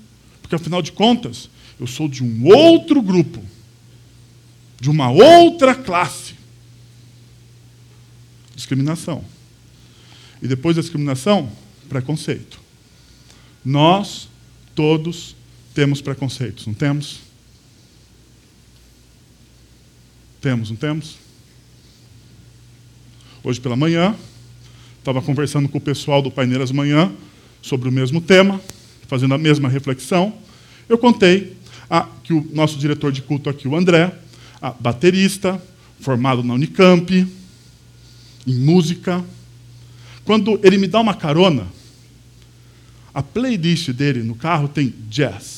Porque, 0.42 0.56
afinal 0.56 0.82
de 0.82 0.92
contas, 0.92 1.50
eu 1.80 1.86
sou 1.86 2.08
de 2.08 2.24
um 2.24 2.46
outro 2.48 3.02
grupo, 3.02 3.44
de 4.80 4.90
uma 4.90 5.12
outra 5.12 5.76
classe. 5.76 6.34
Discriminação. 8.56 9.24
E 10.42 10.48
depois 10.48 10.76
da 10.76 10.82
discriminação, 10.82 11.52
preconceito. 11.88 12.60
Nós 13.64 14.28
todos 14.74 15.36
temos 15.76 16.02
preconceitos, 16.02 16.66
não 16.66 16.74
temos? 16.74 17.20
Temos, 20.42 20.72
não 20.72 20.78
temos? 20.78 21.18
Hoje 23.44 23.62
pela 23.62 23.76
manhã, 23.76 24.16
estava 24.98 25.22
conversando 25.22 25.70
com 25.70 25.78
o 25.78 25.82
pessoal 25.82 26.24
do 26.24 26.32
Paineiras 26.32 26.72
Manhã 26.72 27.14
sobre 27.62 27.88
o 27.88 27.92
mesmo 27.92 28.20
tema 28.20 28.60
fazendo 29.08 29.34
a 29.34 29.38
mesma 29.38 29.70
reflexão, 29.70 30.34
eu 30.90 30.98
contei 30.98 31.56
a, 31.90 32.08
que 32.24 32.34
o 32.34 32.48
nosso 32.54 32.78
diretor 32.78 33.12
de 33.12 33.22
culto 33.22 33.50
aqui, 33.50 33.68
o 33.68 33.76
André, 33.76 34.14
a, 34.62 34.72
baterista, 34.72 35.62
formado 36.00 36.44
na 36.44 36.54
Unicamp, 36.54 37.28
em 38.48 38.56
música, 38.60 39.24
quando 40.24 40.60
ele 40.64 40.78
me 40.78 40.88
dá 40.88 41.00
uma 41.00 41.14
carona, 41.14 41.68
a 43.14 43.24
playlist 43.24 43.92
dele 43.92 44.24
no 44.24 44.36
carro 44.36 44.68
tem 44.68 44.94
jazz. 45.10 45.55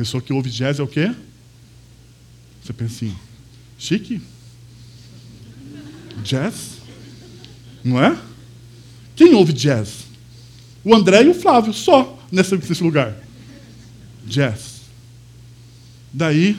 Pessoa 0.00 0.22
que 0.22 0.32
ouve 0.32 0.48
jazz 0.48 0.78
é 0.78 0.82
o 0.82 0.86
quê? 0.86 1.14
Você 2.64 2.72
pensa 2.72 2.94
assim, 2.94 3.14
chique? 3.76 4.18
Jazz? 6.24 6.78
Não 7.84 8.02
é? 8.02 8.18
Quem 9.14 9.34
ouve 9.34 9.52
jazz? 9.52 10.06
O 10.82 10.94
André 10.94 11.24
e 11.24 11.28
o 11.28 11.34
Flávio, 11.34 11.74
só 11.74 12.18
nesse, 12.32 12.56
nesse 12.56 12.82
lugar. 12.82 13.14
Jazz. 14.26 14.80
Daí, 16.10 16.58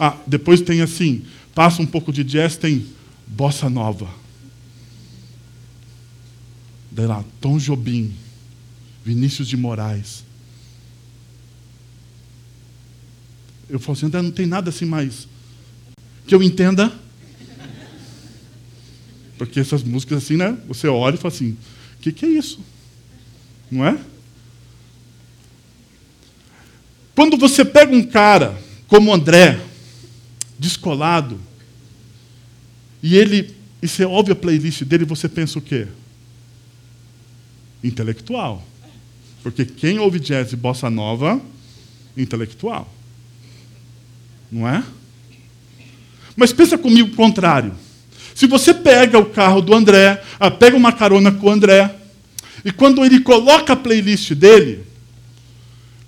ah, 0.00 0.16
depois 0.26 0.62
tem 0.62 0.80
assim, 0.80 1.26
passa 1.54 1.82
um 1.82 1.86
pouco 1.86 2.10
de 2.10 2.24
jazz, 2.24 2.56
tem 2.56 2.86
bossa 3.26 3.68
nova. 3.68 4.08
Daí 6.90 7.06
lá, 7.06 7.22
Tom 7.38 7.58
Jobim, 7.58 8.14
Vinícius 9.04 9.46
de 9.46 9.58
Moraes. 9.58 10.24
Eu 13.68 13.78
falo 13.78 13.96
assim, 13.96 14.06
André, 14.06 14.22
não 14.22 14.30
tem 14.30 14.46
nada 14.46 14.70
assim 14.70 14.84
mais 14.84 15.26
que 16.26 16.34
eu 16.34 16.42
entenda. 16.42 16.92
Porque 19.38 19.60
essas 19.60 19.82
músicas 19.82 20.24
assim, 20.24 20.36
né? 20.36 20.56
Você 20.66 20.88
olha 20.88 21.14
e 21.14 21.18
fala 21.18 21.34
assim, 21.34 21.56
o 21.98 22.02
que, 22.02 22.12
que 22.12 22.26
é 22.26 22.28
isso? 22.28 22.60
Não 23.70 23.86
é? 23.86 23.98
Quando 27.14 27.36
você 27.36 27.64
pega 27.64 27.94
um 27.94 28.04
cara 28.04 28.60
como 28.86 29.12
André, 29.12 29.60
descolado, 30.58 31.40
e 33.02 33.16
ele 33.16 33.54
e 33.82 33.88
você 33.88 34.04
ouve 34.04 34.32
a 34.32 34.36
playlist 34.36 34.82
dele, 34.84 35.04
você 35.04 35.28
pensa 35.28 35.58
o 35.58 35.62
quê? 35.62 35.86
Intelectual. 37.84 38.66
Porque 39.42 39.64
quem 39.64 39.98
ouve 39.98 40.18
jazz 40.18 40.52
e 40.52 40.56
bossa 40.56 40.90
nova, 40.90 41.40
intelectual. 42.16 42.92
Não 44.50 44.68
é? 44.68 44.82
Mas 46.36 46.52
pensa 46.52 46.76
comigo 46.76 47.12
o 47.12 47.16
contrário. 47.16 47.74
Se 48.34 48.46
você 48.46 48.74
pega 48.74 49.18
o 49.18 49.30
carro 49.30 49.62
do 49.62 49.74
André, 49.74 50.22
ah, 50.38 50.50
pega 50.50 50.76
uma 50.76 50.92
carona 50.92 51.32
com 51.32 51.46
o 51.46 51.50
André, 51.50 51.94
e 52.64 52.70
quando 52.70 53.04
ele 53.04 53.20
coloca 53.20 53.72
a 53.72 53.76
playlist 53.76 54.32
dele, 54.32 54.84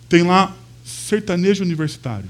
tem 0.08 0.22
lá 0.22 0.54
sertanejo 0.84 1.64
universitário. 1.64 2.28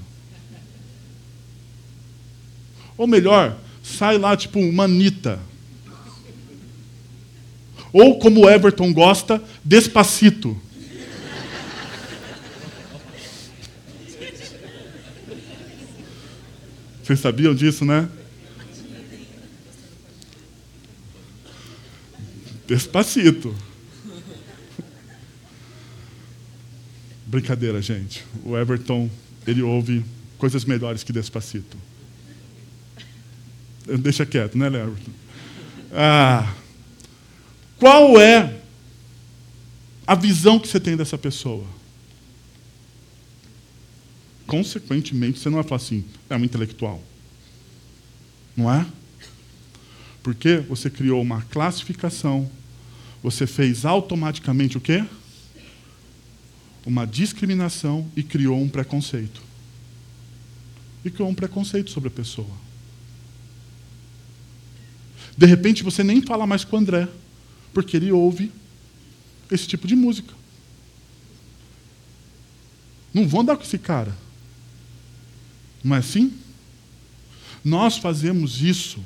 Ou 2.96 3.06
melhor, 3.06 3.56
sai 3.82 4.18
lá 4.18 4.36
tipo 4.36 4.60
uma 4.60 4.84
Anitta. 4.84 5.40
Ou 7.92 8.18
como 8.18 8.48
Everton 8.48 8.92
gosta, 8.92 9.42
despacito. 9.64 10.60
Vocês 17.08 17.20
sabiam 17.20 17.54
disso, 17.54 17.86
né? 17.86 18.06
Despacito. 22.66 23.56
Brincadeira, 27.24 27.80
gente. 27.80 28.26
O 28.44 28.54
Everton, 28.54 29.08
ele 29.46 29.62
ouve 29.62 30.04
coisas 30.36 30.66
melhores 30.66 31.02
que 31.02 31.10
Despacito. 31.10 31.78
Deixa 33.86 34.26
quieto, 34.26 34.58
né, 34.58 34.66
Everton? 34.66 35.12
Ah, 35.90 36.54
qual 37.78 38.20
é 38.20 38.60
a 40.06 40.14
visão 40.14 40.58
que 40.58 40.68
você 40.68 40.78
tem 40.78 40.94
dessa 40.94 41.16
pessoa? 41.16 41.64
Consequentemente, 44.48 45.38
você 45.38 45.50
não 45.50 45.56
vai 45.56 45.62
falar 45.62 45.76
assim, 45.76 46.02
é 46.30 46.34
um 46.34 46.42
intelectual. 46.42 47.02
Não 48.56 48.72
é? 48.72 48.84
Porque 50.22 50.56
você 50.56 50.88
criou 50.88 51.20
uma 51.20 51.42
classificação, 51.42 52.50
você 53.22 53.46
fez 53.46 53.84
automaticamente 53.84 54.78
o 54.78 54.80
quê? 54.80 55.04
Uma 56.86 57.06
discriminação 57.06 58.10
e 58.16 58.22
criou 58.22 58.58
um 58.58 58.70
preconceito. 58.70 59.42
E 61.04 61.10
criou 61.10 61.28
um 61.28 61.34
preconceito 61.34 61.90
sobre 61.90 62.08
a 62.08 62.12
pessoa. 62.12 62.50
De 65.36 65.44
repente 65.44 65.82
você 65.82 66.02
nem 66.02 66.22
fala 66.22 66.46
mais 66.46 66.64
com 66.64 66.74
o 66.74 66.78
André, 66.78 67.06
porque 67.74 67.98
ele 67.98 68.10
ouve 68.10 68.50
esse 69.50 69.68
tipo 69.68 69.86
de 69.86 69.94
música. 69.94 70.32
Não 73.12 73.28
vão 73.28 73.42
andar 73.42 73.54
com 73.54 73.62
esse 73.62 73.78
cara. 73.78 74.16
Não 75.82 75.96
é 75.96 75.98
assim? 75.98 76.32
Nós 77.64 77.96
fazemos 77.98 78.62
isso 78.62 78.98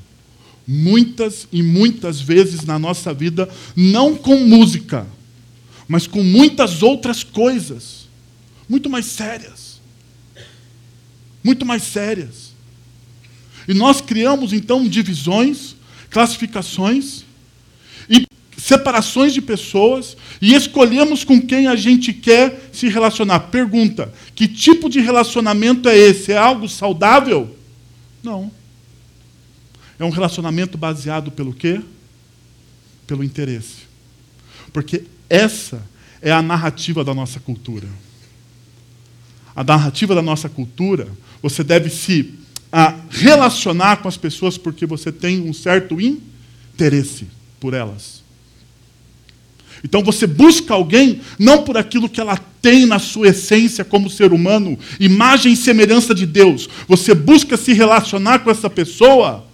muitas 0.67 1.49
e 1.53 1.63
muitas 1.63 2.21
vezes 2.21 2.63
na 2.65 2.79
nossa 2.79 3.13
vida, 3.13 3.49
não 3.75 4.17
com 4.17 4.37
música, 4.37 5.07
mas 5.89 6.07
com 6.07 6.23
muitas 6.23 6.83
outras 6.83 7.23
coisas, 7.23 8.09
muito 8.69 8.89
mais 8.89 9.07
sérias. 9.07 9.81
Muito 11.43 11.67
mais 11.67 11.83
sérias. 11.83 12.53
E 13.67 13.75
nós 13.75 14.01
criamos 14.01 14.53
então 14.53 14.89
divisões, 14.89 15.75
classificações 16.11 17.25
separações 18.73 19.35
de 19.35 19.43
pessoas 19.43 20.17
e 20.41 20.55
escolhemos 20.55 21.25
com 21.25 21.41
quem 21.41 21.67
a 21.67 21.77
gente 21.77 22.11
quer 22.13 22.71
se 22.73 22.89
relacionar. 22.89 23.41
Pergunta: 23.41 24.13
que 24.35 24.49
tipo 24.49 24.89
de 24.89 25.01
relacionamento 25.01 25.89
é 25.89 25.97
esse? 25.97 26.33
É 26.33 26.39
algo 26.39 26.67
saudável? 26.69 27.55
Não. 28.23 28.51
É 29.99 30.05
um 30.05 30.11
relacionamento 30.11 30.79
baseado 30.79 31.31
pelo 31.31 31.53
quê? 31.53 31.81
Pelo 33.07 33.23
interesse. 33.23 33.83
Porque 34.73 35.05
essa 35.29 35.83
é 36.23 36.33
a 36.33 36.41
narrativa 36.41 37.05
da 37.05 37.13
nossa 37.13 37.39
cultura. 37.39 37.89
A 39.55 39.63
narrativa 39.63 40.15
da 40.15 40.23
nossa 40.23 40.49
cultura, 40.49 41.09
você 41.43 41.63
deve 41.63 41.91
se 41.91 42.35
a, 42.73 42.95
relacionar 43.11 43.99
com 43.99 44.09
as 44.09 44.17
pessoas 44.17 44.57
porque 44.57 44.87
você 44.87 45.13
tem 45.13 45.43
um 45.43 45.53
certo 45.53 46.01
interesse 46.01 47.27
por 47.61 47.75
elas. 47.75 48.22
Então 49.85 50.03
você 50.03 50.27
busca 50.27 50.75
alguém 50.75 51.21
não 51.39 51.65
por 51.65 51.77
aquilo 51.77 52.09
que 52.09 52.21
ela 52.21 52.37
tem 52.37 52.87
na 52.87 52.99
sua 52.99 53.29
essência 53.29 53.85
como 53.85 54.09
ser 54.09 54.33
humano, 54.33 54.79
imagem 55.01 55.53
e 55.53 55.57
semelhança 55.57 56.15
de 56.15 56.25
Deus. 56.25 56.69
Você 56.87 57.15
busca 57.15 57.57
se 57.57 57.73
relacionar 57.73 58.41
com 58.41 58.51
essa 58.51 58.71
pessoa 58.71 59.45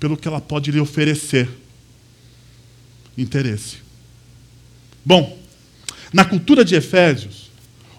pelo 0.00 0.16
que 0.16 0.26
ela 0.26 0.40
pode 0.40 0.70
lhe 0.70 0.80
oferecer. 0.80 1.48
Interesse. 3.16 3.76
Bom, 5.04 5.38
na 6.12 6.24
cultura 6.24 6.64
de 6.64 6.74
Efésios, 6.74 7.50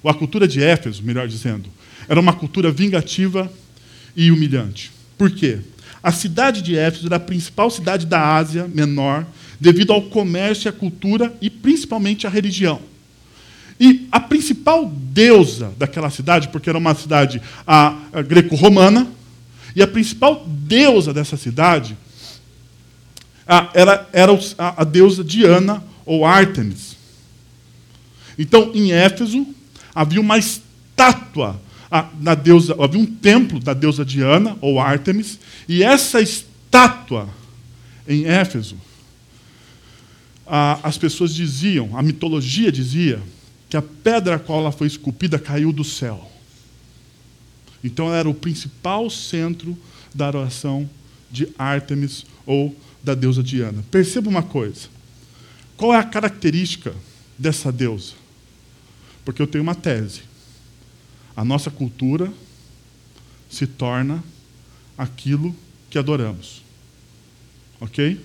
ou 0.01 0.09
a 0.09 0.13
cultura 0.13 0.47
de 0.47 0.61
Éfeso, 0.61 1.03
melhor 1.03 1.27
dizendo, 1.27 1.69
era 2.07 2.19
uma 2.19 2.33
cultura 2.33 2.71
vingativa 2.71 3.51
e 4.15 4.31
humilhante. 4.31 4.91
Por 5.17 5.31
quê? 5.31 5.59
A 6.01 6.11
cidade 6.11 6.61
de 6.61 6.77
Éfeso 6.77 7.07
era 7.07 7.17
a 7.17 7.19
principal 7.19 7.69
cidade 7.69 8.05
da 8.05 8.35
Ásia 8.35 8.67
Menor, 8.67 9.25
devido 9.59 9.93
ao 9.93 10.03
comércio, 10.03 10.69
à 10.69 10.73
cultura 10.73 11.35
e 11.41 11.49
principalmente 11.49 12.27
à 12.27 12.29
religião. 12.29 12.79
E 13.79 14.07
a 14.11 14.19
principal 14.19 14.85
deusa 14.85 15.71
daquela 15.77 16.09
cidade, 16.09 16.47
porque 16.47 16.69
era 16.69 16.77
uma 16.77 16.95
cidade 16.95 17.41
greco-romana, 18.27 19.07
e 19.75 19.81
a 19.83 19.87
principal 19.87 20.43
deusa 20.47 21.13
dessa 21.13 21.37
cidade 21.37 21.95
era, 23.45 24.07
era 24.11 24.39
a, 24.57 24.81
a 24.81 24.83
deusa 24.83 25.23
Diana 25.23 25.83
ou 26.05 26.25
Ártemis. 26.25 26.97
Então, 28.37 28.71
em 28.73 28.91
Éfeso, 28.91 29.45
havia 29.93 30.19
uma 30.19 30.37
estátua 30.37 31.59
da 32.19 32.35
deusa, 32.35 32.75
havia 32.79 32.99
um 32.99 33.05
templo 33.05 33.59
da 33.59 33.73
deusa 33.73 34.03
Diana 34.03 34.57
ou 34.59 34.79
Ártemis, 34.79 35.39
e 35.67 35.83
essa 35.83 36.19
estátua 36.19 37.29
em 38.07 38.25
Éfeso, 38.25 38.75
as 40.47 40.97
pessoas 40.97 41.33
diziam, 41.33 41.97
a 41.97 42.01
mitologia 42.01 42.71
dizia, 42.71 43.21
que 43.69 43.75
a 43.75 43.81
pedra 43.81 44.35
a 44.35 44.39
qual 44.39 44.61
ela 44.61 44.71
foi 44.71 44.87
esculpida 44.87 45.37
caiu 45.37 45.73
do 45.73 45.83
céu. 45.83 46.31
Então 47.83 48.07
ela 48.07 48.17
era 48.17 48.29
o 48.29 48.33
principal 48.33 49.09
centro 49.09 49.77
da 50.13 50.27
oração 50.27 50.89
de 51.29 51.49
Ártemis 51.57 52.25
ou 52.45 52.75
da 53.03 53.13
deusa 53.13 53.43
Diana. 53.43 53.83
Perceba 53.91 54.29
uma 54.29 54.43
coisa. 54.43 54.87
Qual 55.75 55.93
é 55.93 55.97
a 55.97 56.03
característica 56.03 56.93
dessa 57.37 57.71
deusa? 57.71 58.13
Porque 59.23 59.41
eu 59.41 59.47
tenho 59.47 59.63
uma 59.63 59.75
tese. 59.75 60.21
A 61.35 61.45
nossa 61.45 61.69
cultura 61.69 62.31
se 63.49 63.67
torna 63.67 64.23
aquilo 64.97 65.55
que 65.89 65.99
adoramos. 65.99 66.63
Ok? 67.79 68.19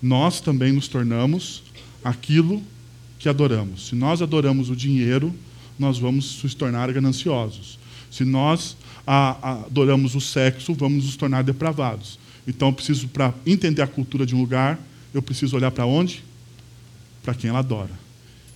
Nós 0.00 0.40
também 0.40 0.72
nos 0.72 0.88
tornamos 0.88 1.62
aquilo 2.04 2.62
que 3.18 3.28
adoramos. 3.28 3.88
Se 3.88 3.94
nós 3.94 4.22
adoramos 4.22 4.70
o 4.70 4.76
dinheiro, 4.76 5.34
nós 5.78 5.98
vamos 5.98 6.42
nos 6.42 6.54
tornar 6.54 6.92
gananciosos. 6.92 7.78
Se 8.10 8.24
nós 8.24 8.76
adoramos 9.06 10.14
o 10.14 10.20
sexo, 10.20 10.74
vamos 10.74 11.04
nos 11.04 11.16
tornar 11.16 11.42
depravados. 11.42 12.18
Então, 12.46 12.68
eu 12.68 12.72
preciso, 12.72 13.08
para 13.08 13.34
entender 13.46 13.82
a 13.82 13.86
cultura 13.86 14.24
de 14.24 14.34
um 14.34 14.40
lugar, 14.40 14.78
eu 15.12 15.20
preciso 15.20 15.56
olhar 15.56 15.70
para 15.70 15.86
onde? 15.86 16.24
Para 17.22 17.34
quem 17.34 17.50
ela 17.50 17.58
adora. 17.58 17.90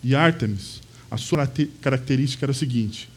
E 0.02 0.14
Ártemis, 0.14 0.80
a 1.10 1.16
sua 1.16 1.50
característica 1.80 2.44
era 2.44 2.52
a 2.52 2.54
seguinte: 2.54 3.08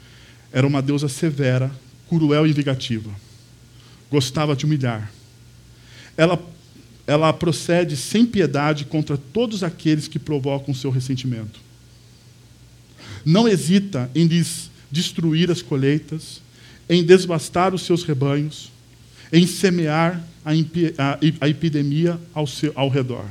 era 0.51 0.67
uma 0.67 0.81
deusa 0.81 1.07
severa, 1.07 1.71
cruel 2.09 2.45
e 2.45 2.53
vingativa. 2.53 3.09
Gostava 4.11 4.55
de 4.55 4.65
humilhar. 4.65 5.11
Ela, 6.17 6.41
ela 7.07 7.31
procede 7.31 7.95
sem 7.95 8.25
piedade 8.25 8.85
contra 8.85 9.17
todos 9.17 9.63
aqueles 9.63 10.07
que 10.07 10.17
provocam 10.17 10.73
seu 10.73 10.89
ressentimento. 10.89 11.59
Não 13.23 13.47
hesita 13.47 14.09
em 14.15 14.27
destruir 14.91 15.51
as 15.51 15.61
colheitas, 15.61 16.41
em 16.89 17.03
desbastar 17.03 17.73
os 17.73 17.83
seus 17.83 18.03
rebanhos, 18.03 18.71
em 19.31 19.45
semear 19.45 20.23
a, 20.43 20.51
a, 20.51 21.19
a 21.41 21.49
epidemia 21.49 22.19
ao, 22.33 22.47
seu, 22.47 22.71
ao 22.75 22.89
redor. 22.89 23.25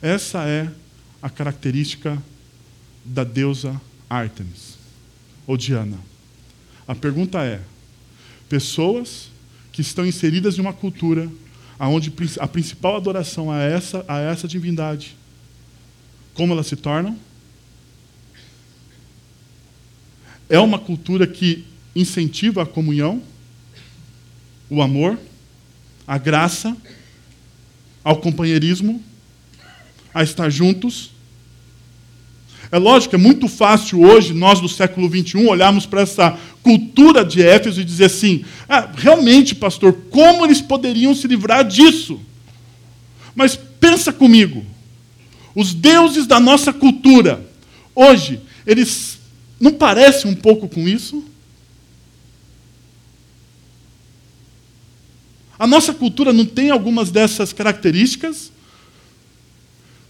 Essa 0.00 0.44
é 0.46 0.70
a 1.20 1.28
característica 1.28 2.22
da 3.04 3.24
deusa 3.24 3.80
Ártemis, 4.08 4.78
ou 5.46 5.56
Diana. 5.56 5.98
A 6.86 6.94
pergunta 6.94 7.42
é: 7.42 7.60
pessoas 8.48 9.30
que 9.78 9.82
estão 9.82 10.04
inseridas 10.04 10.58
em 10.58 10.60
uma 10.60 10.72
cultura 10.72 11.30
onde 11.78 12.12
a 12.40 12.48
principal 12.48 12.96
adoração 12.96 13.48
a 13.48 13.62
essa, 13.62 14.04
a 14.08 14.18
essa 14.18 14.48
divindade, 14.48 15.16
como 16.34 16.52
elas 16.52 16.66
se 16.66 16.74
tornam? 16.74 17.16
É 20.48 20.58
uma 20.58 20.80
cultura 20.80 21.28
que 21.28 21.64
incentiva 21.94 22.64
a 22.64 22.66
comunhão, 22.66 23.22
o 24.68 24.82
amor, 24.82 25.16
a 26.04 26.18
graça, 26.18 26.76
ao 28.02 28.16
companheirismo, 28.16 29.00
a 30.12 30.24
estar 30.24 30.50
juntos. 30.50 31.12
É 32.70 32.78
lógico, 32.78 33.14
é 33.14 33.18
muito 33.18 33.48
fácil 33.48 34.02
hoje, 34.02 34.34
nós 34.34 34.60
do 34.60 34.68
século 34.68 35.08
XXI, 35.08 35.46
olharmos 35.46 35.86
para 35.86 36.02
essa 36.02 36.38
cultura 36.62 37.24
de 37.24 37.42
Éfeso 37.42 37.80
e 37.80 37.84
dizer 37.84 38.06
assim: 38.06 38.44
ah, 38.68 38.90
realmente, 38.94 39.54
pastor, 39.54 39.92
como 40.10 40.44
eles 40.44 40.60
poderiam 40.60 41.14
se 41.14 41.26
livrar 41.26 41.64
disso? 41.64 42.20
Mas 43.34 43.56
pensa 43.56 44.12
comigo, 44.12 44.64
os 45.54 45.72
deuses 45.72 46.26
da 46.26 46.38
nossa 46.38 46.72
cultura, 46.72 47.44
hoje, 47.94 48.40
eles 48.66 49.18
não 49.58 49.72
parece 49.72 50.26
um 50.26 50.34
pouco 50.34 50.68
com 50.68 50.86
isso? 50.86 51.24
A 55.58 55.66
nossa 55.66 55.92
cultura 55.92 56.32
não 56.32 56.44
tem 56.44 56.70
algumas 56.70 57.10
dessas 57.10 57.52
características? 57.52 58.52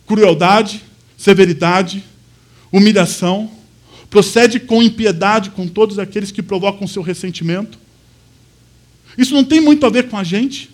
Crueldade, 0.07 0.83
severidade, 1.17 2.05
humilhação, 2.73 3.51
procede 4.11 4.59
com 4.61 4.83
impiedade 4.83 5.51
com 5.51 5.67
todos 5.67 5.99
aqueles 5.99 6.31
que 6.31 6.43
provocam 6.43 6.87
seu 6.87 7.03
ressentimento. 7.03 7.79
Isso 9.17 9.35
não 9.35 9.45
tem 9.45 9.61
muito 9.61 9.85
a 9.85 9.91
ver 9.91 10.09
com 10.09 10.17
a 10.17 10.25
gente? 10.25 10.71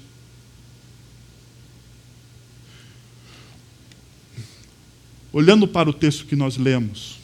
Olhando 5.32 5.66
para 5.66 5.90
o 5.90 5.92
texto 5.92 6.26
que 6.26 6.36
nós 6.36 6.56
lemos, 6.56 7.18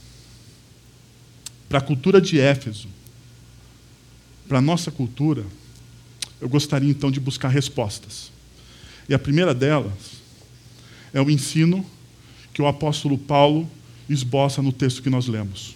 para 1.69 1.79
a 1.79 1.83
cultura 1.83 2.21
de 2.21 2.41
Éfeso, 2.41 2.89
para 4.49 4.59
a 4.59 4.63
nossa 4.63 4.91
cultura, 4.91 5.45
eu 6.41 6.49
gostaria 6.49 6.91
então 6.91 7.11
de 7.11 7.21
buscar 7.21 7.49
respostas. 7.49 8.33
E 9.09 9.15
a 9.15 9.19
primeira 9.19 9.55
delas 9.55 10.21
é 11.13 11.21
o 11.21 11.31
ensino 11.31 11.87
que 12.53 12.61
o 12.61 12.67
apóstolo 12.67 13.17
Paulo 13.17 13.71
esboça 14.13 14.61
no 14.61 14.73
texto 14.73 15.03
que 15.03 15.09
nós 15.09 15.27
lemos. 15.27 15.75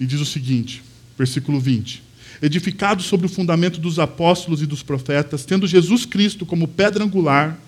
E 0.00 0.04
diz 0.04 0.20
o 0.20 0.26
seguinte, 0.26 0.82
versículo 1.16 1.60
20: 1.60 2.02
Edificado 2.42 3.02
sobre 3.02 3.26
o 3.26 3.28
fundamento 3.28 3.80
dos 3.80 3.98
apóstolos 3.98 4.60
e 4.60 4.66
dos 4.66 4.82
profetas, 4.82 5.44
tendo 5.44 5.66
Jesus 5.66 6.04
Cristo 6.04 6.44
como 6.44 6.66
pedra 6.66 7.04
angular, 7.04 7.58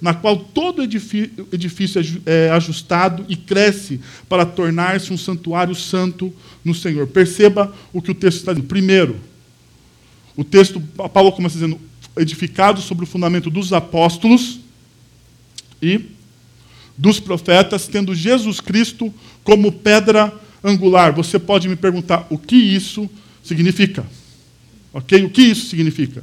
na 0.00 0.14
qual 0.14 0.38
todo 0.38 0.82
edifício 0.82 2.22
é 2.24 2.48
ajustado 2.50 3.26
e 3.28 3.36
cresce 3.36 4.00
para 4.28 4.46
tornar-se 4.46 5.12
um 5.12 5.18
santuário 5.18 5.74
santo 5.74 6.32
no 6.64 6.74
Senhor. 6.74 7.06
Perceba 7.08 7.74
o 7.92 8.00
que 8.00 8.12
o 8.12 8.14
texto 8.14 8.38
está 8.38 8.52
dizendo. 8.52 8.68
Primeiro, 8.68 9.20
o 10.36 10.44
texto, 10.44 10.80
Paulo 11.12 11.32
começa 11.32 11.54
dizendo, 11.54 11.78
edificado 12.16 12.80
sobre 12.80 13.04
o 13.04 13.06
fundamento 13.06 13.50
dos 13.50 13.72
apóstolos 13.72 14.60
e 15.82 16.00
dos 17.00 17.18
profetas, 17.18 17.88
tendo 17.88 18.14
Jesus 18.14 18.60
Cristo 18.60 19.12
como 19.42 19.72
pedra 19.72 20.30
angular. 20.62 21.14
Você 21.14 21.38
pode 21.38 21.66
me 21.66 21.74
perguntar 21.74 22.26
o 22.28 22.36
que 22.36 22.54
isso 22.54 23.08
significa? 23.42 24.04
Ok? 24.92 25.24
O 25.24 25.30
que 25.30 25.40
isso 25.40 25.66
significa? 25.66 26.22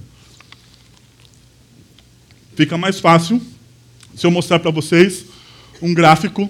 Fica 2.55 2.77
mais 2.77 2.99
fácil 2.99 3.41
se 4.15 4.27
eu 4.27 4.29
mostrar 4.29 4.59
para 4.59 4.69
vocês 4.69 5.25
um 5.81 5.95
gráfico 5.95 6.47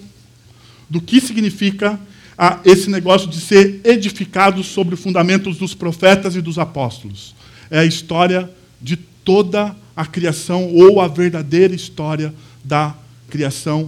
do 0.90 1.00
que 1.00 1.22
significa 1.22 1.98
ah, 2.38 2.60
esse 2.66 2.90
negócio 2.90 3.30
de 3.30 3.40
ser 3.40 3.80
edificado 3.86 4.62
sobre 4.62 4.98
fundamentos 4.98 5.58
dos 5.58 5.74
profetas 5.74 6.36
e 6.36 6.42
dos 6.42 6.60
apóstolos. 6.60 7.34
É 7.72 7.80
a 7.80 7.86
história 7.86 8.50
de 8.82 8.98
toda 8.98 9.74
a 9.96 10.06
criação, 10.06 10.66
ou 10.74 11.00
a 11.00 11.08
verdadeira 11.08 11.74
história 11.74 12.34
da 12.64 12.90
criação, 12.90 13.07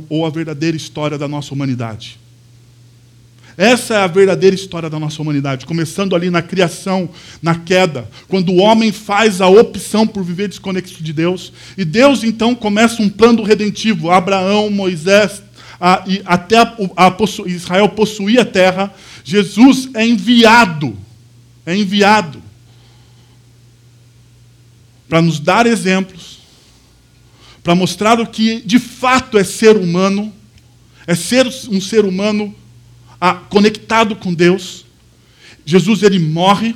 ou 0.10 0.26
a 0.26 0.30
verdadeira 0.30 0.76
história 0.76 1.18
da 1.18 1.28
nossa 1.28 1.54
humanidade. 1.54 2.20
Essa 3.60 3.96
é 3.96 3.98
a 3.98 4.08
verdadeira 4.08 4.56
história 4.56 4.90
da 4.90 4.98
nossa 4.98 5.22
humanidade, 5.22 5.66
começando 5.66 6.16
ali 6.16 6.30
na 6.30 6.42
criação, 6.42 7.10
na 7.42 7.56
queda, 7.56 8.10
quando 8.30 8.54
o 8.54 8.58
homem 8.58 8.90
faz 8.90 9.42
a 9.42 9.50
opção 9.50 10.08
por 10.08 10.24
viver 10.24 10.48
desconexo 10.48 11.04
de 11.04 11.12
Deus, 11.12 11.52
e 11.78 11.84
Deus 11.84 12.24
então 12.24 12.56
começa 12.56 13.02
um 13.02 13.10
plano 13.10 13.44
redentivo. 13.44 14.12
Abraão, 14.12 14.70
Moisés, 14.70 15.44
a, 15.78 16.06
e 16.08 16.22
até 16.26 16.58
a, 16.58 16.74
a, 16.96 17.18
Israel 17.48 17.90
possuía 17.90 18.44
a 18.44 18.46
terra, 18.46 18.94
Jesus 19.26 19.90
é 19.94 20.06
enviado, 20.06 20.98
é 21.66 21.76
enviado 21.76 22.42
para 25.10 25.22
nos 25.22 25.38
dar 25.38 25.66
exemplos, 25.66 26.39
para 27.64 27.76
mostrar 27.76 28.20
o 28.20 28.28
que 28.28 28.62
de 28.62 28.80
fato 28.80 29.38
é 29.38 29.44
ser 29.44 29.76
humano, 29.76 30.34
é 31.06 31.16
ser 31.16 31.46
um 31.70 31.82
ser 31.82 32.06
humano 32.06 32.56
ah, 33.20 33.34
conectado 33.34 34.16
com 34.16 34.34
Deus. 34.34 34.86
Jesus 35.66 36.04
ele 36.04 36.20
morre, 36.20 36.76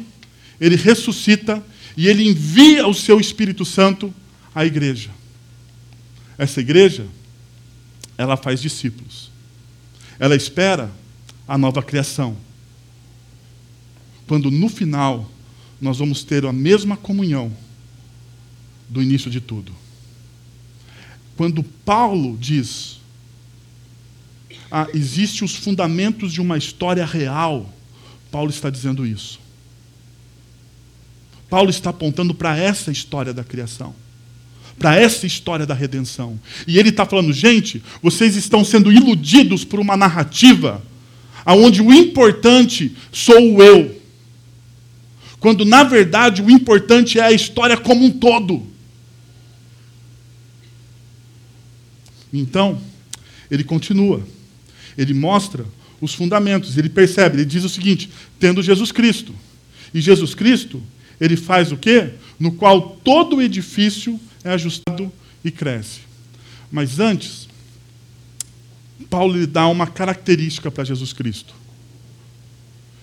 ele 0.60 0.76
ressuscita 0.76 1.64
e 1.96 2.08
ele 2.08 2.28
envia 2.28 2.88
o 2.88 2.94
seu 2.94 3.20
Espírito 3.20 3.64
Santo 3.64 4.14
à 4.54 4.66
igreja. 4.66 5.10
Essa 6.38 6.60
igreja, 6.60 7.06
ela 8.18 8.36
faz 8.36 8.62
discípulos. 8.62 9.32
Ela 10.20 10.36
espera 10.36 10.92
a 11.48 11.58
nova 11.58 11.82
criação. 11.82 12.36
Quando 14.28 14.50
no 14.50 14.70
final 14.70 15.30
nós 15.80 15.98
vamos 16.00 16.24
ter 16.24 16.46
a 16.46 16.54
mesma 16.54 16.96
comunhão 16.96 17.52
do 18.90 19.02
início 19.02 19.30
de 19.30 19.42
tudo. 19.42 19.74
Quando 21.36 21.64
Paulo 21.64 22.38
diz 22.40 23.02
ah, 24.76 24.88
existem 24.92 25.46
os 25.46 25.56
fundamentos 25.56 26.34
de 26.34 26.42
uma 26.42 26.58
história 26.58 27.06
real. 27.06 27.72
Paulo 28.32 28.50
está 28.50 28.72
dizendo 28.72 29.06
isso. 29.06 29.40
Paulo 31.48 31.70
está 31.70 31.92
apontando 31.92 32.34
para 32.34 32.58
essa 32.58 32.92
história 32.92 33.32
da 33.32 33.44
criação, 33.44 33.94
para 34.80 34.96
essa 34.96 35.28
história 35.28 35.68
da 35.68 35.76
redenção. 35.76 36.40
E 36.66 36.80
ele 36.80 36.90
está 36.90 37.06
falando, 37.06 37.32
gente, 37.32 37.84
vocês 38.02 38.36
estão 38.36 38.66
sendo 38.66 38.92
iludidos 38.92 39.64
por 39.64 39.80
uma 39.80 39.96
narrativa 39.96 40.82
aonde 41.46 41.80
o 41.80 41.94
importante 41.94 42.96
sou 43.12 43.62
eu. 43.62 44.02
Quando 45.40 45.64
na 45.66 45.84
verdade 45.84 46.42
o 46.42 46.50
importante 46.50 47.20
é 47.20 47.22
a 47.22 47.32
história 47.32 47.78
como 47.78 48.04
um 48.06 48.10
todo. 48.10 48.73
Então, 52.34 52.82
ele 53.50 53.64
continua 53.64 54.26
ele 54.98 55.14
mostra 55.14 55.66
os 56.00 56.14
fundamentos, 56.14 56.78
ele 56.78 56.90
percebe, 56.90 57.38
ele 57.38 57.46
diz 57.46 57.64
o 57.64 57.70
seguinte: 57.70 58.10
tendo 58.40 58.62
Jesus 58.62 58.92
Cristo. 58.92 59.34
E 59.94 60.02
Jesus 60.02 60.34
Cristo, 60.34 60.82
ele 61.20 61.38
faz 61.38 61.72
o 61.72 61.78
quê? 61.78 62.14
No 62.40 62.54
qual 62.54 62.98
todo 63.04 63.38
o 63.38 63.42
edifício 63.42 64.20
é 64.44 64.52
ajustado 64.52 65.12
e 65.44 65.52
cresce. 65.52 66.02
Mas 66.72 67.00
antes, 67.00 67.48
Paulo 69.10 69.38
lhe 69.40 69.46
dá 69.46 69.68
uma 69.68 69.86
característica 69.86 70.72
para 70.72 70.84
Jesus 70.84 71.14
Cristo. 71.14 71.54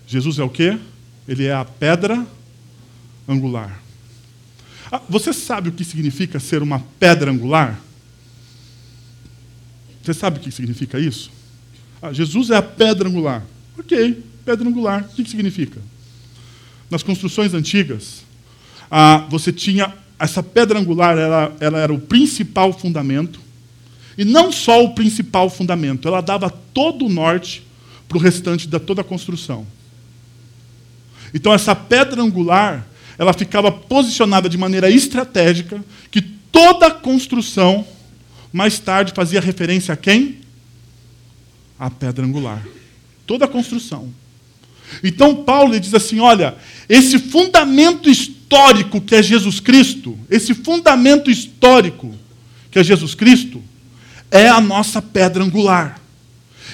Jesus 0.07 0.39
é 0.41 0.43
o 0.43 0.51
quê? 0.51 0.79
Ele 1.29 1.47
é 1.47 1.55
a 1.55 1.65
pedra 1.65 2.27
angular. 3.29 3.81
Ah, 4.91 5.01
você 5.09 5.33
sabe 5.33 5.69
o 5.69 5.73
que 5.73 5.85
significa 5.85 6.41
ser 6.41 6.63
uma 6.63 6.81
pedra 6.99 7.31
angular? 7.31 7.81
Você 10.03 10.15
sabe 10.15 10.39
o 10.39 10.41
que 10.41 10.51
significa 10.51 10.99
isso? 10.99 11.31
Ah, 12.01 12.13
Jesus 12.13 12.51
é 12.51 12.57
a 12.57 12.63
pedra 12.63 13.09
angular. 13.09 13.45
Ok, 13.79 14.25
pedra 14.45 14.69
angular, 14.69 15.03
o 15.05 15.15
que, 15.15 15.29
significa? 15.29 15.81
Nas 16.91 17.03
construções 17.03 17.55
antigas, 17.55 18.23
ah, 18.91 19.27
você 19.29 19.53
tinha 19.53 19.95
essa 20.19 20.43
pedra 20.43 20.79
angular, 20.79 21.17
ela, 21.17 21.57
ela 21.61 21.79
era 21.79 21.93
o 21.93 21.99
principal 21.99 22.73
fundamento, 22.73 23.41
e 24.19 24.25
não 24.25 24.53
só 24.53 24.85
o 24.85 24.95
principal 24.95 25.49
fundamento, 25.49 26.07
ela 26.09 26.21
dava 26.21 26.51
todo 26.51 27.07
o 27.07 27.09
norte 27.09 27.63
para 28.09 28.19
o 28.19 28.21
restante 28.21 28.69
da 28.69 28.81
toda 28.81 29.03
a 29.03 29.05
construção. 29.05 29.67
Então 31.33 31.55
essa 31.55 31.75
pedra 31.77 32.21
angular, 32.21 32.87
ela 33.17 33.33
ficava 33.33 33.71
posicionada 33.71 34.49
de 34.49 34.59
maneira 34.59 34.91
estratégica, 34.91 35.83
que 36.11 36.21
toda 36.21 36.89
a 36.89 36.91
construção 36.91 37.87
mais 38.53 38.79
tarde 38.79 39.13
fazia 39.15 39.41
referência 39.41 39.95
a 39.95 39.97
quem? 39.97 40.41
a 41.81 41.89
pedra 41.89 42.27
angular. 42.27 42.63
Toda 43.27 43.47
a 43.47 43.49
construção. 43.49 44.13
Então 45.03 45.43
Paulo 45.45 45.81
diz 45.81 45.95
assim: 45.95 46.21
olha, 46.21 46.55
esse 46.87 47.19
fundamento 47.19 48.11
histórico 48.11 49.01
que 49.01 49.15
é 49.15 49.23
Jesus 49.23 49.59
Cristo, 49.59 50.19
esse 50.29 50.53
fundamento 50.53 51.31
histórico 51.31 52.15
que 52.71 52.79
é 52.79 52.85
Jesus 52.85 53.15
Cristo, 53.15 53.63
é 54.31 54.47
a 54.49 54.61
nossa 54.61 55.01
pedra 55.01 55.43
angular. 55.43 55.99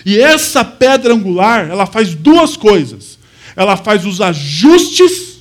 E 0.05 0.19
essa 0.19 0.65
pedra 0.65 1.15
angular, 1.15 1.71
ela 1.71 1.87
faz 1.87 2.15
duas 2.15 2.57
coisas. 2.57 3.17
Ela 3.55 3.77
faz 3.77 4.05
os 4.05 4.21
ajustes 4.21 5.39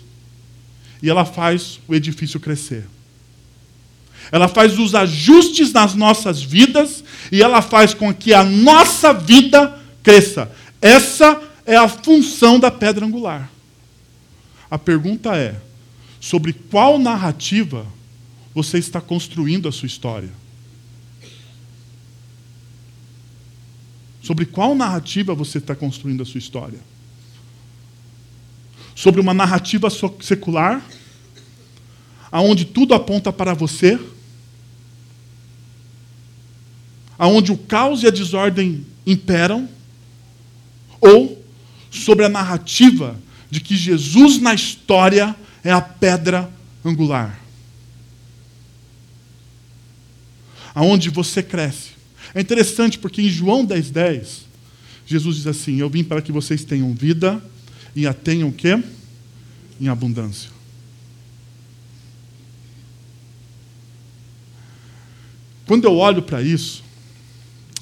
e 1.02 1.10
ela 1.10 1.26
faz 1.26 1.80
o 1.88 1.96
edifício 1.96 2.40
crescer. 2.40 2.86
Ela 4.32 4.48
faz 4.48 4.78
os 4.80 4.96
ajustes 4.96 5.72
nas 5.72 5.94
nossas 5.94 6.42
vidas 6.42 7.04
e 7.32 7.42
ela 7.42 7.62
faz 7.62 7.94
com 7.94 8.14
que 8.14 8.34
a 8.34 8.44
nossa 8.44 9.14
vida 9.14 9.80
cresça. 10.02 10.52
Essa 10.82 11.42
é 11.66 11.76
a 11.76 11.88
função 11.88 12.60
da 12.60 12.70
pedra 12.70 13.06
angular. 13.06 13.50
A 14.70 14.78
pergunta 14.78 15.36
é: 15.36 15.56
sobre 16.20 16.54
qual 16.54 16.98
narrativa 17.00 17.86
você 18.54 18.78
está 18.78 19.02
construindo 19.02 19.68
a 19.68 19.72
sua 19.72 19.88
história? 19.88 20.32
Sobre 24.22 24.46
qual 24.46 24.74
narrativa 24.74 25.36
você 25.36 25.60
está 25.60 25.76
construindo 25.76 26.24
a 26.24 26.26
sua 26.26 26.40
história? 26.40 26.80
Sobre 28.96 29.22
uma 29.22 29.34
narrativa 29.34 29.88
secular, 30.20 30.84
aonde 32.32 32.66
tudo 32.66 32.96
aponta 32.96 33.32
para 33.32 33.54
você? 33.54 34.00
Aonde 37.18 37.52
o 37.52 37.58
caos 37.58 38.04
e 38.04 38.08
a 38.08 38.12
desordem 38.12 38.86
imperam, 39.06 39.70
ou 41.00 41.44
sobre 41.90 42.26
a 42.26 42.30
narrativa 42.30 43.20
de 43.50 43.62
que 43.62 43.76
Jesus 43.76 44.40
na 44.42 44.54
história 44.54 45.36
é 45.64 45.72
a 45.72 45.82
pedra 45.82 46.50
angular. 46.84 47.40
Aonde 50.74 51.10
você 51.10 51.42
cresce. 51.42 51.92
É 52.34 52.42
interessante 52.42 53.00
porque 53.00 53.22
em 53.22 53.30
João 53.30 53.66
10:10 53.66 53.92
10, 53.92 54.46
Jesus 55.06 55.38
diz 55.38 55.48
assim: 55.48 55.78
"Eu 55.78 55.90
vim 55.90 56.04
para 56.04 56.22
que 56.22 56.32
vocês 56.32 56.66
tenham 56.66 56.94
vida 56.94 57.42
e 57.96 58.06
a 58.06 58.14
tenham 58.14 58.50
o 58.50 58.54
quê? 58.54 58.84
Em 59.80 59.88
abundância." 59.88 60.50
Quando 65.66 65.86
eu 65.86 65.96
olho 65.96 66.22
para 66.22 66.42
isso, 66.42 66.84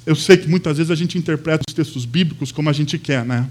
eu 0.05 0.15
sei 0.15 0.37
que 0.37 0.49
muitas 0.49 0.77
vezes 0.77 0.91
a 0.91 0.95
gente 0.95 1.17
interpreta 1.17 1.63
os 1.67 1.73
textos 1.73 2.05
bíblicos 2.05 2.51
como 2.51 2.69
a 2.69 2.73
gente 2.73 2.97
quer, 2.97 3.23
né? 3.25 3.49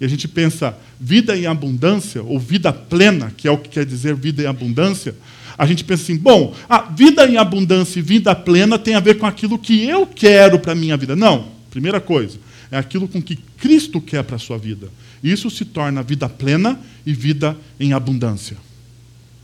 E 0.00 0.04
a 0.04 0.08
gente 0.08 0.28
pensa 0.28 0.76
vida 1.00 1.36
em 1.36 1.46
abundância, 1.46 2.22
ou 2.22 2.38
vida 2.38 2.72
plena, 2.72 3.32
que 3.36 3.48
é 3.48 3.50
o 3.50 3.58
que 3.58 3.70
quer 3.70 3.86
dizer 3.86 4.14
vida 4.14 4.42
em 4.42 4.46
abundância. 4.46 5.14
A 5.56 5.66
gente 5.66 5.84
pensa 5.84 6.02
assim, 6.02 6.16
bom, 6.16 6.54
a 6.68 6.82
vida 6.82 7.26
em 7.26 7.38
abundância 7.38 7.98
e 7.98 8.02
vida 8.02 8.34
plena 8.34 8.78
tem 8.78 8.94
a 8.94 9.00
ver 9.00 9.14
com 9.14 9.26
aquilo 9.26 9.58
que 9.58 9.84
eu 9.84 10.06
quero 10.06 10.58
para 10.58 10.72
a 10.72 10.74
minha 10.74 10.96
vida. 10.96 11.16
Não, 11.16 11.48
primeira 11.70 11.98
coisa, 11.98 12.38
é 12.70 12.76
aquilo 12.76 13.08
com 13.08 13.22
que 13.22 13.36
Cristo 13.36 14.00
quer 14.00 14.22
para 14.22 14.36
a 14.36 14.38
sua 14.38 14.58
vida. 14.58 14.90
Isso 15.24 15.50
se 15.50 15.64
torna 15.64 16.02
vida 16.02 16.28
plena 16.28 16.78
e 17.06 17.14
vida 17.14 17.56
em 17.80 17.94
abundância. 17.94 18.56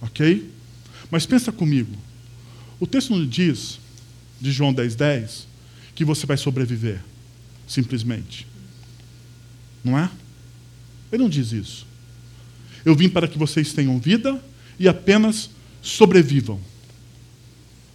Ok? 0.03 0.51
Mas 1.11 1.25
pensa 1.25 1.51
comigo. 1.51 1.93
O 2.79 2.87
texto 2.87 3.27
diz, 3.27 3.79
de 4.41 4.53
João 4.53 4.75
10,10, 4.75 4.97
10, 4.97 5.47
que 6.03 6.07
você 6.07 6.27
vai 6.27 6.37
sobreviver, 6.37 7.01
simplesmente. 7.67 8.47
Não 9.85 9.97
é? 9.97 10.11
Ele 11.13 11.23
não 11.23 11.31
diz 11.31 11.53
isso. 11.53 11.87
Eu 12.85 12.97
vim 12.97 13.09
para 13.09 13.29
que 13.29 13.39
vocês 13.39 13.73
tenham 13.73 13.99
vida 14.01 14.43
e 14.79 14.89
apenas 14.89 15.49
sobrevivam. 15.81 16.61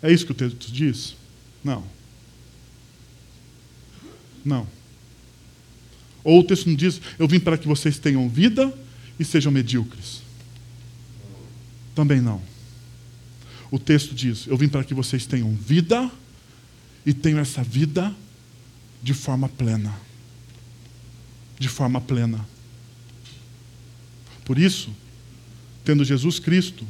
É 0.01 0.11
isso 0.11 0.25
que 0.25 0.31
o 0.31 0.35
texto 0.35 0.71
diz? 0.71 1.15
Não. 1.61 1.83
Não. 4.45 4.65
Ou 6.23 6.39
o 6.39 6.43
texto 6.43 6.67
não 6.67 6.75
diz, 6.75 7.01
eu 7.19 7.27
vim 7.27 7.39
para 7.39 7.57
que 7.57 7.67
vocês 7.67 7.99
tenham 7.99 8.29
vida 8.29 8.73
e 9.19 9.25
sejam 9.25 9.51
medíocres. 9.51 10.21
Também 11.93 12.21
não. 12.21 12.41
O 13.69 13.77
texto 13.77 14.15
diz, 14.15 14.47
eu 14.47 14.55
vim 14.55 14.69
para 14.69 14.85
que 14.85 14.93
vocês 14.93 15.25
tenham 15.25 15.53
vida 15.53 16.03
e 16.05 16.11
tenham 17.13 17.39
essa 17.39 17.63
vida 17.63 18.13
de 19.01 19.13
forma 19.13 19.47
plena. 19.47 19.93
De 21.59 21.67
forma 21.67 22.01
plena. 22.01 22.45
Por 24.43 24.57
isso, 24.57 24.89
tendo 25.83 26.03
Jesus 26.03 26.39
Cristo, 26.39 26.85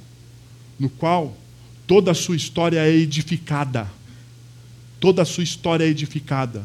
no 0.80 0.90
qual 0.90 1.38
toda 1.86 2.12
a 2.12 2.16
sua 2.16 2.36
história 2.36 2.80
é 2.80 2.96
edificada. 2.96 3.90
Toda 5.00 5.22
a 5.22 5.26
sua 5.26 5.44
história 5.44 5.86
é 5.86 5.88
edificada. 5.88 6.64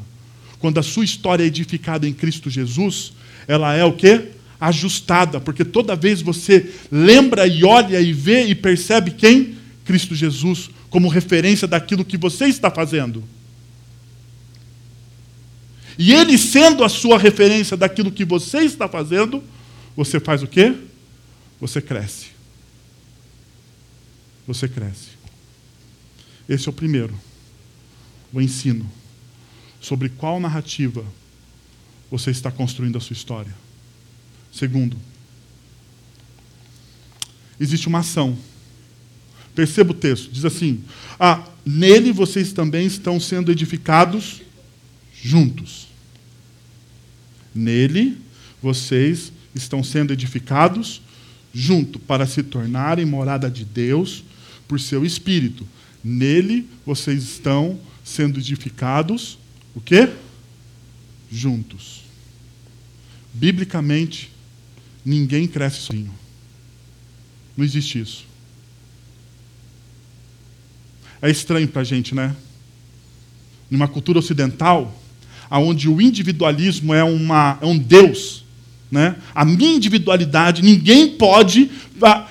Quando 0.59 0.79
a 0.79 0.83
sua 0.83 1.05
história 1.05 1.45
é 1.45 1.47
edificada 1.47 2.09
em 2.09 2.13
Cristo 2.13 2.49
Jesus, 2.49 3.13
ela 3.47 3.75
é 3.75 3.85
o 3.85 3.93
quê? 3.93 4.29
Ajustada, 4.61 5.41
porque 5.41 5.65
toda 5.65 5.97
vez 5.97 6.23
você 6.23 6.73
lembra 6.91 7.47
e 7.47 7.65
olha 7.65 8.01
e 8.01 8.13
vê 8.13 8.45
e 8.47 8.55
percebe 8.55 9.11
quem? 9.11 9.57
Cristo 9.85 10.15
Jesus, 10.15 10.71
como 10.89 11.09
referência 11.09 11.67
daquilo 11.67 12.05
que 12.05 12.17
você 12.17 12.47
está 12.47 12.71
fazendo. 12.71 13.25
E 15.99 16.13
ele 16.13 16.39
sendo 16.39 16.85
a 16.85 16.89
sua 16.89 17.19
referência 17.19 17.77
daquilo 17.77 18.11
que 18.11 18.25
você 18.25 18.59
está 18.59 18.89
fazendo, 18.89 19.43
você 19.97 20.19
faz 20.19 20.43
o 20.43 20.47
quê? 20.47 20.75
Você 21.61 21.81
cresce. 21.81 22.27
Você 24.47 24.69
cresce. 24.69 25.11
Esse 26.49 26.69
é 26.69 26.71
o 26.71 26.75
primeiro. 26.75 27.15
O 28.33 28.41
ensino. 28.41 28.91
Sobre 29.81 30.09
qual 30.09 30.41
narrativa 30.41 31.05
você 32.13 32.31
está 32.31 32.51
construindo 32.51 32.99
a 32.99 33.01
sua 33.01 33.15
história. 33.15 33.55
Segundo, 34.53 34.99
existe 37.59 37.89
uma 37.89 38.01
ação. 38.01 38.37
Perceba 39.55 39.93
o 39.93 39.95
texto, 39.95 40.31
diz 40.31 40.45
assim: 40.45 40.85
Ah, 41.19 41.49
nele 41.65 42.13
vocês 42.13 42.53
também 42.53 42.87
estão 42.87 43.19
sendo 43.19 43.51
edificados 43.51 44.43
juntos. 45.23 45.87
Nele 47.55 48.19
vocês 48.61 49.33
estão 49.55 49.83
sendo 49.85 50.13
edificados 50.13 51.01
junto 51.55 51.99
para 51.99 52.27
se 52.27 52.43
tornarem 52.43 53.05
morada 53.05 53.51
de 53.51 53.65
Deus 53.65 54.25
por 54.67 54.81
seu 54.81 55.05
espírito. 55.05 55.67
Nele 56.03 56.69
vocês 56.85 57.23
estão 57.23 57.79
sendo 58.03 58.41
edificados 58.41 59.39
o 59.75 59.81
quê? 59.81 60.11
Juntos. 61.31 62.03
Biblicamente, 63.33 64.31
ninguém 65.05 65.47
cresce 65.47 65.81
sozinho. 65.83 66.13
Não 67.57 67.65
existe 67.65 68.01
isso. 68.01 68.27
É 71.21 71.31
estranho 71.31 71.69
para 71.69 71.83
a 71.83 71.85
gente, 71.85 72.15
né? 72.15 72.35
Numa 73.71 73.87
cultura 73.87 74.19
ocidental, 74.19 75.02
onde 75.59 75.89
o 75.89 76.01
individualismo 76.01 76.95
é, 76.95 77.05
uma, 77.05 77.59
é 77.61 77.67
um 77.67 77.77
Deus, 77.77 78.45
né? 78.91 79.17
A 79.35 79.45
minha 79.45 79.75
individualidade, 79.75 80.63
ninguém 80.63 81.09
pode, 81.09 81.71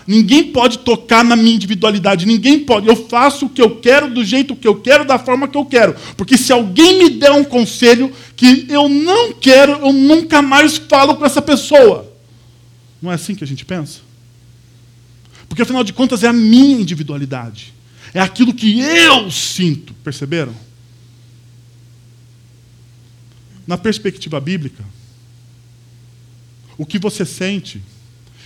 ninguém 0.05 0.51
pode 0.51 0.79
tocar 0.79 1.23
na 1.23 1.35
minha 1.35 1.55
individualidade, 1.55 2.25
ninguém 2.25 2.59
pode. 2.59 2.87
Eu 2.87 2.95
faço 2.95 3.47
o 3.47 3.49
que 3.49 3.61
eu 3.61 3.77
quero 3.77 4.13
do 4.13 4.23
jeito 4.23 4.55
que 4.55 4.67
eu 4.67 4.75
quero, 4.75 5.03
da 5.03 5.17
forma 5.17 5.47
que 5.47 5.57
eu 5.57 5.65
quero. 5.65 5.95
Porque 6.15 6.37
se 6.37 6.53
alguém 6.53 6.99
me 6.99 7.09
der 7.09 7.31
um 7.31 7.43
conselho 7.43 8.11
que 8.35 8.67
eu 8.69 8.87
não 8.87 9.33
quero, 9.33 9.71
eu 9.73 9.91
nunca 9.91 10.41
mais 10.41 10.77
falo 10.77 11.15
com 11.15 11.25
essa 11.25 11.41
pessoa. 11.41 12.11
Não 13.01 13.11
é 13.11 13.15
assim 13.15 13.33
que 13.33 13.43
a 13.43 13.47
gente 13.47 13.65
pensa? 13.65 13.99
Porque 15.49 15.63
afinal 15.63 15.83
de 15.83 15.93
contas 15.93 16.23
é 16.23 16.27
a 16.27 16.33
minha 16.33 16.79
individualidade. 16.79 17.73
É 18.13 18.19
aquilo 18.19 18.53
que 18.53 18.79
eu 18.79 19.31
sinto, 19.31 19.93
perceberam? 20.03 20.53
Na 23.67 23.77
perspectiva 23.77 24.39
bíblica, 24.39 24.83
o 26.77 26.85
que 26.85 26.97
você 26.97 27.25
sente. 27.25 27.81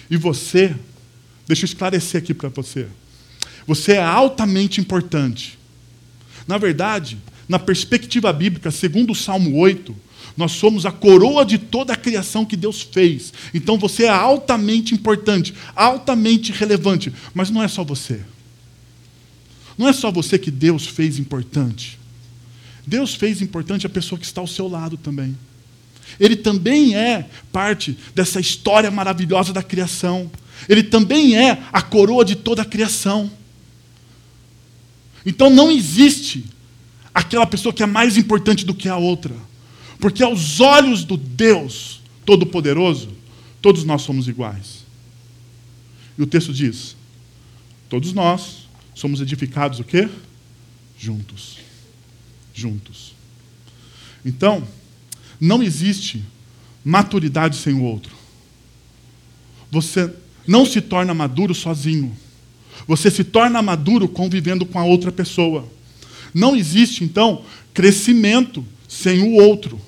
E 0.10 0.18
você, 0.18 0.76
deixa 1.48 1.64
eu 1.64 1.68
esclarecer 1.68 2.22
aqui 2.22 2.34
para 2.34 2.50
você. 2.50 2.88
Você 3.66 3.94
é 3.94 4.04
altamente 4.04 4.82
importante. 4.82 5.58
Na 6.48 6.58
verdade, 6.58 7.18
na 7.48 7.58
perspectiva 7.58 8.32
bíblica, 8.34 8.72
segundo 8.72 9.12
o 9.12 9.16
Salmo 9.16 9.58
8, 9.58 9.96
nós 10.36 10.52
somos 10.52 10.86
a 10.86 10.92
coroa 10.92 11.46
de 11.46 11.58
toda 11.58 11.94
a 11.94 11.98
criação 11.98 12.46
que 12.46 12.58
Deus 12.58 12.82
fez. 12.82 13.34
Então 13.54 13.78
você 13.78 14.04
é 14.04 14.10
altamente 14.10 14.94
importante, 14.94 15.54
altamente 15.76 16.52
relevante. 16.52 17.14
Mas 17.34 17.50
não 17.50 17.64
é 17.64 17.68
só 17.68 17.84
você. 17.84 18.22
Não 19.78 19.88
é 19.88 19.94
só 19.94 20.12
você 20.12 20.38
que 20.38 20.52
Deus 20.52 20.86
fez 20.86 21.18
importante. 21.20 21.98
Deus 22.88 23.16
fez 23.16 23.42
importante 23.42 23.86
a 23.86 23.90
pessoa 23.90 24.20
que 24.20 24.26
está 24.26 24.42
ao 24.42 24.48
seu 24.48 24.68
lado 24.68 24.98
também. 24.98 25.36
Ele 26.20 26.36
também 26.36 26.96
é 26.96 27.28
parte 27.52 27.98
dessa 28.14 28.40
história 28.40 28.92
maravilhosa 28.92 29.52
da 29.52 29.64
criação. 29.64 30.32
Ele 30.70 30.84
também 30.84 31.36
é 31.36 31.64
a 31.74 31.82
coroa 31.82 32.24
de 32.24 32.36
toda 32.36 32.62
a 32.62 32.66
criação. 32.66 33.32
Então 35.26 35.50
não 35.50 35.72
existe 35.72 36.46
aquela 37.14 37.46
pessoa 37.46 37.74
que 37.74 37.82
é 37.82 37.88
mais 37.88 38.18
importante 38.18 38.66
do 38.66 38.74
que 38.74 38.88
a 38.88 38.98
outra. 38.98 39.34
Porque 40.00 40.22
aos 40.22 40.60
olhos 40.60 41.04
do 41.04 41.18
Deus 41.18 42.02
Todo-Poderoso, 42.26 43.10
todos 43.62 43.84
nós 43.84 44.04
somos 44.04 44.28
iguais. 44.28 44.86
E 46.18 46.22
o 46.22 46.28
texto 46.28 46.54
diz: 46.54 46.96
todos 47.90 48.14
nós 48.14 48.68
somos 48.94 49.20
edificados 49.22 49.80
o 49.80 49.84
quê? 49.84 50.08
Juntos. 50.98 51.65
Juntos. 52.56 53.14
Então, 54.26 54.66
não 55.40 55.62
existe 55.62 56.24
maturidade 56.84 57.58
sem 57.58 57.74
o 57.74 57.84
outro. 57.84 58.16
Você 59.70 60.10
não 60.48 60.66
se 60.66 60.80
torna 60.80 61.14
maduro 61.14 61.54
sozinho. 61.54 62.16
Você 62.88 63.12
se 63.12 63.26
torna 63.26 63.62
maduro 63.62 64.08
convivendo 64.08 64.66
com 64.66 64.80
a 64.80 64.86
outra 64.86 65.12
pessoa. 65.12 65.68
Não 66.34 66.56
existe, 66.56 67.04
então, 67.04 67.44
crescimento 67.74 68.66
sem 68.88 69.22
o 69.22 69.34
outro. 69.34 69.80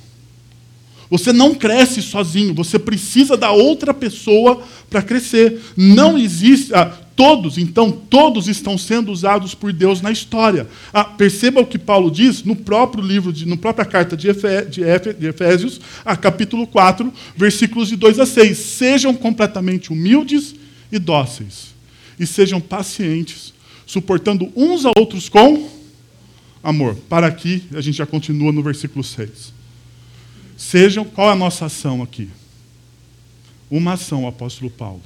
Você 1.09 1.31
não 1.31 1.55
cresce 1.55 2.01
sozinho, 2.01 2.53
você 2.53 2.77
precisa 2.77 3.37
da 3.37 3.51
outra 3.51 3.93
pessoa 3.93 4.61
para 4.89 5.01
crescer. 5.01 5.61
Não 5.77 6.17
existe. 6.17 6.73
Ah, 6.75 7.06
todos, 7.17 7.57
então, 7.57 7.91
todos 7.91 8.47
estão 8.47 8.77
sendo 8.77 9.11
usados 9.11 9.55
por 9.55 9.73
Deus 9.73 10.01
na 10.01 10.11
história. 10.11 10.67
Ah, 10.93 11.03
perceba 11.03 11.59
o 11.59 11.65
que 11.65 11.79
Paulo 11.79 12.11
diz 12.11 12.43
no 12.43 12.55
próprio 12.55 13.03
livro, 13.03 13.33
de, 13.33 13.47
na 13.47 13.57
própria 13.57 13.83
carta 13.83 14.15
de, 14.15 14.29
Efé, 14.29 14.63
de, 14.63 14.83
Efé, 14.83 15.13
de 15.13 15.25
Efésios, 15.25 15.81
a 16.05 16.15
capítulo 16.15 16.67
4, 16.67 17.11
versículos 17.35 17.89
de 17.89 17.95
2 17.95 18.19
a 18.19 18.25
6. 18.27 18.55
Sejam 18.55 19.15
completamente 19.15 19.91
humildes 19.91 20.53
e 20.91 20.99
dóceis, 20.99 21.73
e 22.19 22.27
sejam 22.27 22.61
pacientes, 22.61 23.51
suportando 23.87 24.53
uns 24.55 24.85
a 24.85 24.91
outros 24.95 25.27
com 25.27 25.67
amor. 26.61 26.95
Para 27.09 27.25
aqui, 27.25 27.63
a 27.73 27.81
gente 27.81 27.97
já 27.97 28.05
continua 28.05 28.51
no 28.51 28.61
versículo 28.61 29.03
6. 29.03 29.51
Sejam, 30.55 31.03
qual 31.03 31.29
é 31.29 31.33
a 31.33 31.35
nossa 31.35 31.65
ação 31.65 32.03
aqui? 32.03 32.29
Uma 33.71 33.93
ação, 33.93 34.27
apóstolo 34.27 34.69
Paulo. 34.69 35.01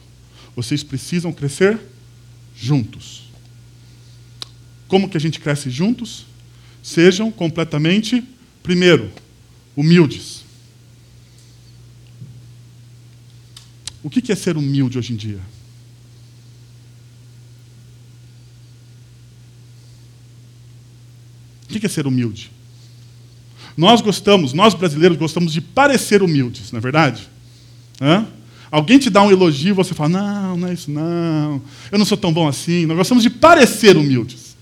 Vocês 0.58 0.84
precisam 0.84 1.32
crescer 1.32 1.80
juntos. 2.62 3.24
Como 4.88 5.10
que 5.10 5.18
a 5.18 5.20
gente 5.20 5.40
cresce 5.40 5.70
juntos? 5.70 6.26
Sejam 6.84 7.32
completamente 7.32 8.24
Primeiro, 8.64 9.12
humildes. 9.76 10.44
O 14.04 14.10
que 14.10 14.32
é 14.32 14.36
ser 14.36 14.58
humilde 14.58 14.98
hoje 14.98 15.14
em 15.14 15.16
dia? 15.16 15.40
O 21.70 21.80
que 21.80 21.86
é 21.86 21.90
ser 21.90 22.06
humilde? 22.06 22.52
Nós 23.78 24.02
gostamos, 24.02 24.54
nós 24.54 24.74
brasileiros 24.74 25.18
gostamos 25.18 25.54
de 25.54 25.62
parecer 25.62 26.22
humildes, 26.22 26.72
não 26.72 26.80
é 26.80 26.82
verdade? 26.82 27.28
Hã? 28.00 28.28
Alguém 28.72 28.98
te 28.98 29.10
dá 29.10 29.22
um 29.22 29.30
elogio 29.30 29.76
você 29.76 29.94
fala: 29.94 30.10
Não, 30.10 30.58
não 30.58 30.68
é 30.70 30.74
isso, 30.74 30.90
não. 30.90 31.62
Eu 31.92 32.00
não 32.00 32.06
sou 32.06 32.18
tão 32.18 32.32
bom 32.32 32.48
assim. 32.48 32.86
Nós 32.86 32.96
gostamos 32.96 33.22
de 33.22 33.30
parecer 33.30 33.98
humildes. 33.98 34.56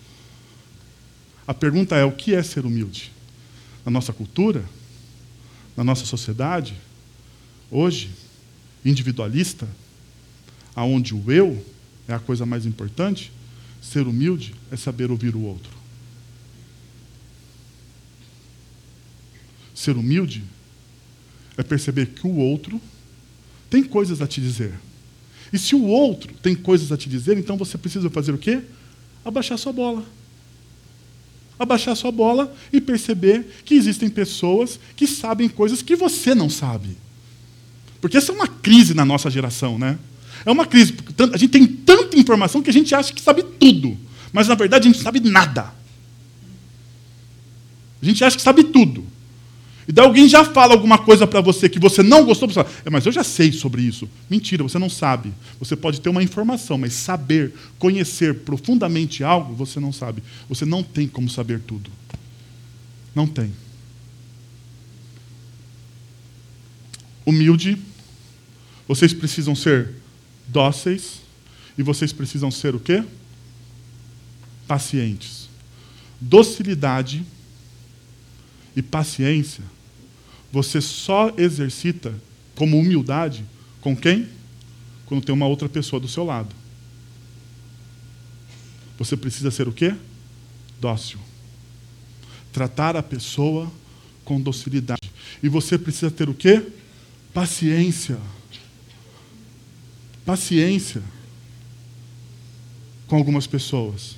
A 1.47 1.53
pergunta 1.53 1.95
é: 1.95 2.03
o 2.03 2.11
que 2.11 2.33
é 2.33 2.41
ser 2.41 2.65
humilde? 2.65 3.11
Na 3.85 3.91
nossa 3.91 4.11
cultura? 4.11 4.65
Na 5.77 5.83
nossa 5.83 6.05
sociedade? 6.05 6.75
Hoje? 7.69 8.09
Individualista? 8.83 9.67
Aonde 10.75 11.13
o 11.13 11.31
eu 11.31 11.63
é 12.07 12.13
a 12.13 12.19
coisa 12.19 12.47
mais 12.47 12.65
importante? 12.65 13.31
Ser 13.79 14.07
humilde 14.07 14.55
é 14.71 14.75
saber 14.75 15.11
ouvir 15.11 15.35
o 15.35 15.41
outro. 15.41 15.71
Ser 19.75 19.95
humilde 19.95 20.43
é 21.55 21.63
perceber 21.63 22.07
que 22.07 22.25
o 22.25 22.35
outro 22.35 22.81
tem 23.69 23.83
coisas 23.83 24.21
a 24.21 24.27
te 24.27 24.41
dizer. 24.41 24.73
E 25.51 25.57
se 25.57 25.75
o 25.75 25.83
outro 25.85 26.33
tem 26.41 26.55
coisas 26.55 26.91
a 26.91 26.97
te 26.97 27.09
dizer, 27.09 27.37
então 27.37 27.57
você 27.57 27.77
precisa 27.77 28.09
fazer 28.09 28.33
o 28.33 28.37
quê? 28.37 28.61
Abaixar 29.23 29.57
sua 29.57 29.73
bola. 29.73 30.03
Abaixar 31.57 31.95
sua 31.95 32.11
bola 32.11 32.53
e 32.71 32.79
perceber 32.79 33.45
que 33.65 33.75
existem 33.75 34.09
pessoas 34.09 34.79
que 34.95 35.05
sabem 35.05 35.49
coisas 35.49 35.81
que 35.81 35.95
você 35.95 36.33
não 36.33 36.49
sabe. 36.49 36.97
Porque 37.99 38.17
essa 38.17 38.31
é 38.31 38.35
uma 38.35 38.47
crise 38.47 38.93
na 38.93 39.03
nossa 39.03 39.29
geração, 39.29 39.77
né? 39.77 39.99
É 40.45 40.51
uma 40.51 40.65
crise. 40.65 40.95
A 41.33 41.37
gente 41.37 41.51
tem 41.51 41.67
tanta 41.67 42.17
informação 42.17 42.61
que 42.61 42.69
a 42.69 42.73
gente 42.73 42.95
acha 42.95 43.13
que 43.13 43.21
sabe 43.21 43.43
tudo. 43.43 43.97
Mas 44.31 44.47
na 44.47 44.55
verdade 44.55 44.87
a 44.87 44.91
gente 44.91 45.03
sabe 45.03 45.19
nada. 45.19 45.73
A 48.01 48.05
gente 48.05 48.23
acha 48.23 48.37
que 48.37 48.41
sabe 48.41 48.63
tudo. 48.63 49.05
E 49.89 49.91
daí 49.91 50.05
alguém 50.05 50.29
já 50.29 50.45
fala 50.45 50.75
alguma 50.75 50.99
coisa 50.99 51.25
para 51.25 51.41
você 51.41 51.67
que 51.67 51.79
você 51.79 52.03
não 52.03 52.23
gostou, 52.23 52.47
você 52.47 52.53
fala, 52.53 52.69
é, 52.85 52.91
mas 52.91 53.07
eu 53.07 53.11
já 53.11 53.23
sei 53.23 53.51
sobre 53.51 53.81
isso. 53.81 54.07
Mentira, 54.29 54.61
você 54.61 54.77
não 54.77 54.87
sabe. 54.87 55.33
Você 55.57 55.75
pode 55.75 55.99
ter 55.99 56.09
uma 56.09 56.21
informação, 56.21 56.77
mas 56.77 56.93
saber, 56.93 57.55
conhecer 57.79 58.41
profundamente 58.41 59.23
algo, 59.23 59.55
você 59.55 59.79
não 59.79 59.91
sabe. 59.91 60.21
Você 60.47 60.63
não 60.63 60.83
tem 60.83 61.07
como 61.07 61.27
saber 61.27 61.61
tudo. 61.61 61.89
Não 63.15 63.25
tem. 63.25 63.51
Humilde, 67.25 67.75
vocês 68.87 69.11
precisam 69.11 69.55
ser 69.55 69.95
dóceis 70.47 71.21
e 71.75 71.81
vocês 71.81 72.13
precisam 72.13 72.51
ser 72.51 72.75
o 72.75 72.79
quê? 72.79 73.03
Pacientes. 74.67 75.49
Docilidade 76.21 77.25
e 78.75 78.83
paciência 78.83 79.63
você 80.51 80.81
só 80.81 81.31
exercita 81.37 82.13
como 82.55 82.77
humildade 82.77 83.45
com 83.81 83.95
quem? 83.95 84.27
Quando 85.05 85.23
tem 85.23 85.33
uma 85.33 85.47
outra 85.47 85.69
pessoa 85.69 85.99
do 85.99 86.07
seu 86.07 86.23
lado. 86.23 86.55
Você 88.97 89.15
precisa 89.15 89.49
ser 89.49 89.67
o 89.67 89.71
quê? 89.71 89.95
Dócil. 90.79 91.19
Tratar 92.51 92.95
a 92.95 93.03
pessoa 93.03 93.71
com 94.25 94.41
docilidade. 94.41 95.09
E 95.41 95.47
você 95.47 95.77
precisa 95.77 96.11
ter 96.11 96.29
o 96.29 96.33
quê? 96.33 96.67
Paciência. 97.33 98.17
Paciência 100.25 101.01
com 103.07 103.15
algumas 103.15 103.47
pessoas. 103.47 104.15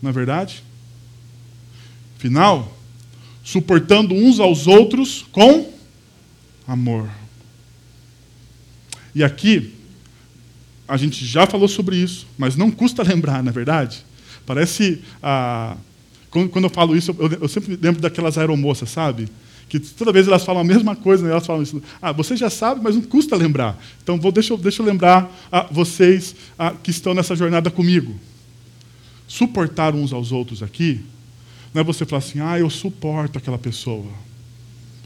Não 0.00 0.10
é 0.10 0.12
verdade? 0.12 0.62
Final, 2.18 2.77
suportando 3.48 4.14
uns 4.14 4.38
aos 4.40 4.66
outros 4.66 5.24
com 5.32 5.72
amor. 6.66 7.08
E 9.14 9.24
aqui, 9.24 9.72
a 10.86 10.98
gente 10.98 11.24
já 11.24 11.46
falou 11.46 11.66
sobre 11.66 11.96
isso, 11.96 12.26
mas 12.36 12.56
não 12.56 12.70
custa 12.70 13.02
lembrar, 13.02 13.42
não 13.42 13.48
é 13.48 13.52
verdade? 13.52 14.04
Parece. 14.44 15.00
Ah, 15.22 15.78
quando, 16.30 16.64
eu 16.64 16.68
falo 16.70 16.94
isso, 16.94 17.16
eu, 17.18 17.38
eu, 17.40 17.48
sempre 17.48 17.78
lembro 17.80 18.02
daquelas 18.02 18.36
aeromoças, 18.36 18.90
sabe? 18.90 19.26
Que 19.66 19.80
toda 19.80 20.12
vez 20.12 20.28
elas 20.28 20.44
falam 20.44 20.60
a 20.60 20.64
mesma 20.64 20.94
coisa, 20.94 21.24
né? 21.24 21.30
elas 21.30 21.46
falam 21.46 21.62
isso. 21.62 21.82
Ah, 22.02 22.12
você 22.12 22.36
já 22.36 22.50
sabe, 22.50 22.82
mas 22.82 22.96
não 22.96 23.02
custa 23.02 23.34
lembrar. 23.34 23.82
Então, 24.02 24.20
vou, 24.20 24.30
deixa, 24.30 24.52
eu, 24.52 24.58
deixa 24.58 24.82
eu 24.82 24.86
lembrar 24.86 25.34
a 25.50 25.62
vocês 25.70 26.36
que 26.82 26.90
estão 26.90 27.14
nessa 27.14 27.34
jornada 27.34 27.70
comigo. 27.70 28.14
Suportar 29.26 29.94
uns 29.94 30.12
aos 30.12 30.32
outros 30.32 30.62
aqui 30.62 31.02
não 31.72 31.80
é 31.80 31.84
você 31.84 32.04
falar 32.04 32.18
assim, 32.18 32.40
ah, 32.40 32.58
eu 32.58 32.70
suporto 32.70 33.38
aquela 33.38 33.58
pessoa. 33.58 34.06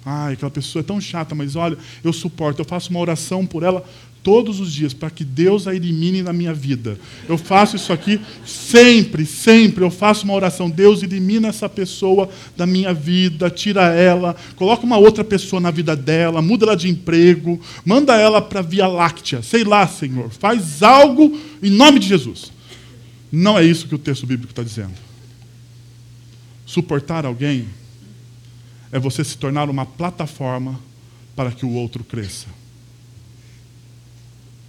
Ah, 0.04 0.28
aquela 0.28 0.50
pessoa 0.50 0.80
é 0.80 0.82
tão 0.84 1.00
chata, 1.00 1.34
mas 1.34 1.54
olha, 1.54 1.76
eu 2.02 2.12
suporto, 2.12 2.60
eu 2.60 2.64
faço 2.64 2.90
uma 2.90 3.00
oração 3.00 3.46
por 3.46 3.62
ela 3.62 3.84
todos 4.22 4.60
os 4.60 4.72
dias, 4.72 4.94
para 4.94 5.10
que 5.10 5.24
Deus 5.24 5.66
a 5.66 5.74
elimine 5.74 6.22
na 6.22 6.32
minha 6.32 6.54
vida. 6.54 6.98
Eu 7.28 7.36
faço 7.36 7.76
isso 7.76 7.92
aqui 7.92 8.20
sempre, 8.46 9.26
sempre. 9.26 9.84
Eu 9.84 9.90
faço 9.90 10.24
uma 10.24 10.34
oração. 10.34 10.70
Deus 10.70 11.02
elimina 11.02 11.48
essa 11.48 11.68
pessoa 11.68 12.28
da 12.56 12.64
minha 12.64 12.94
vida, 12.94 13.50
tira 13.50 13.92
ela, 13.92 14.36
coloca 14.54 14.84
uma 14.84 14.96
outra 14.96 15.24
pessoa 15.24 15.60
na 15.60 15.70
vida 15.70 15.96
dela, 15.96 16.40
muda 16.40 16.66
ela 16.66 16.76
de 16.76 16.88
emprego, 16.88 17.60
manda 17.84 18.14
ela 18.14 18.40
para 18.40 18.60
a 18.60 18.62
Via 18.62 18.86
Láctea. 18.86 19.42
Sei 19.42 19.64
lá, 19.64 19.86
Senhor. 19.86 20.30
Faz 20.30 20.82
algo 20.82 21.36
em 21.62 21.70
nome 21.70 21.98
de 21.98 22.08
Jesus. 22.08 22.52
Não 23.30 23.58
é 23.58 23.64
isso 23.64 23.88
que 23.88 23.94
o 23.94 23.98
texto 23.98 24.26
bíblico 24.26 24.52
está 24.52 24.62
dizendo. 24.62 25.11
Suportar 26.72 27.26
alguém 27.26 27.68
é 28.90 28.98
você 28.98 29.22
se 29.22 29.36
tornar 29.36 29.68
uma 29.68 29.84
plataforma 29.84 30.80
para 31.36 31.52
que 31.52 31.66
o 31.66 31.72
outro 31.72 32.02
cresça. 32.02 32.46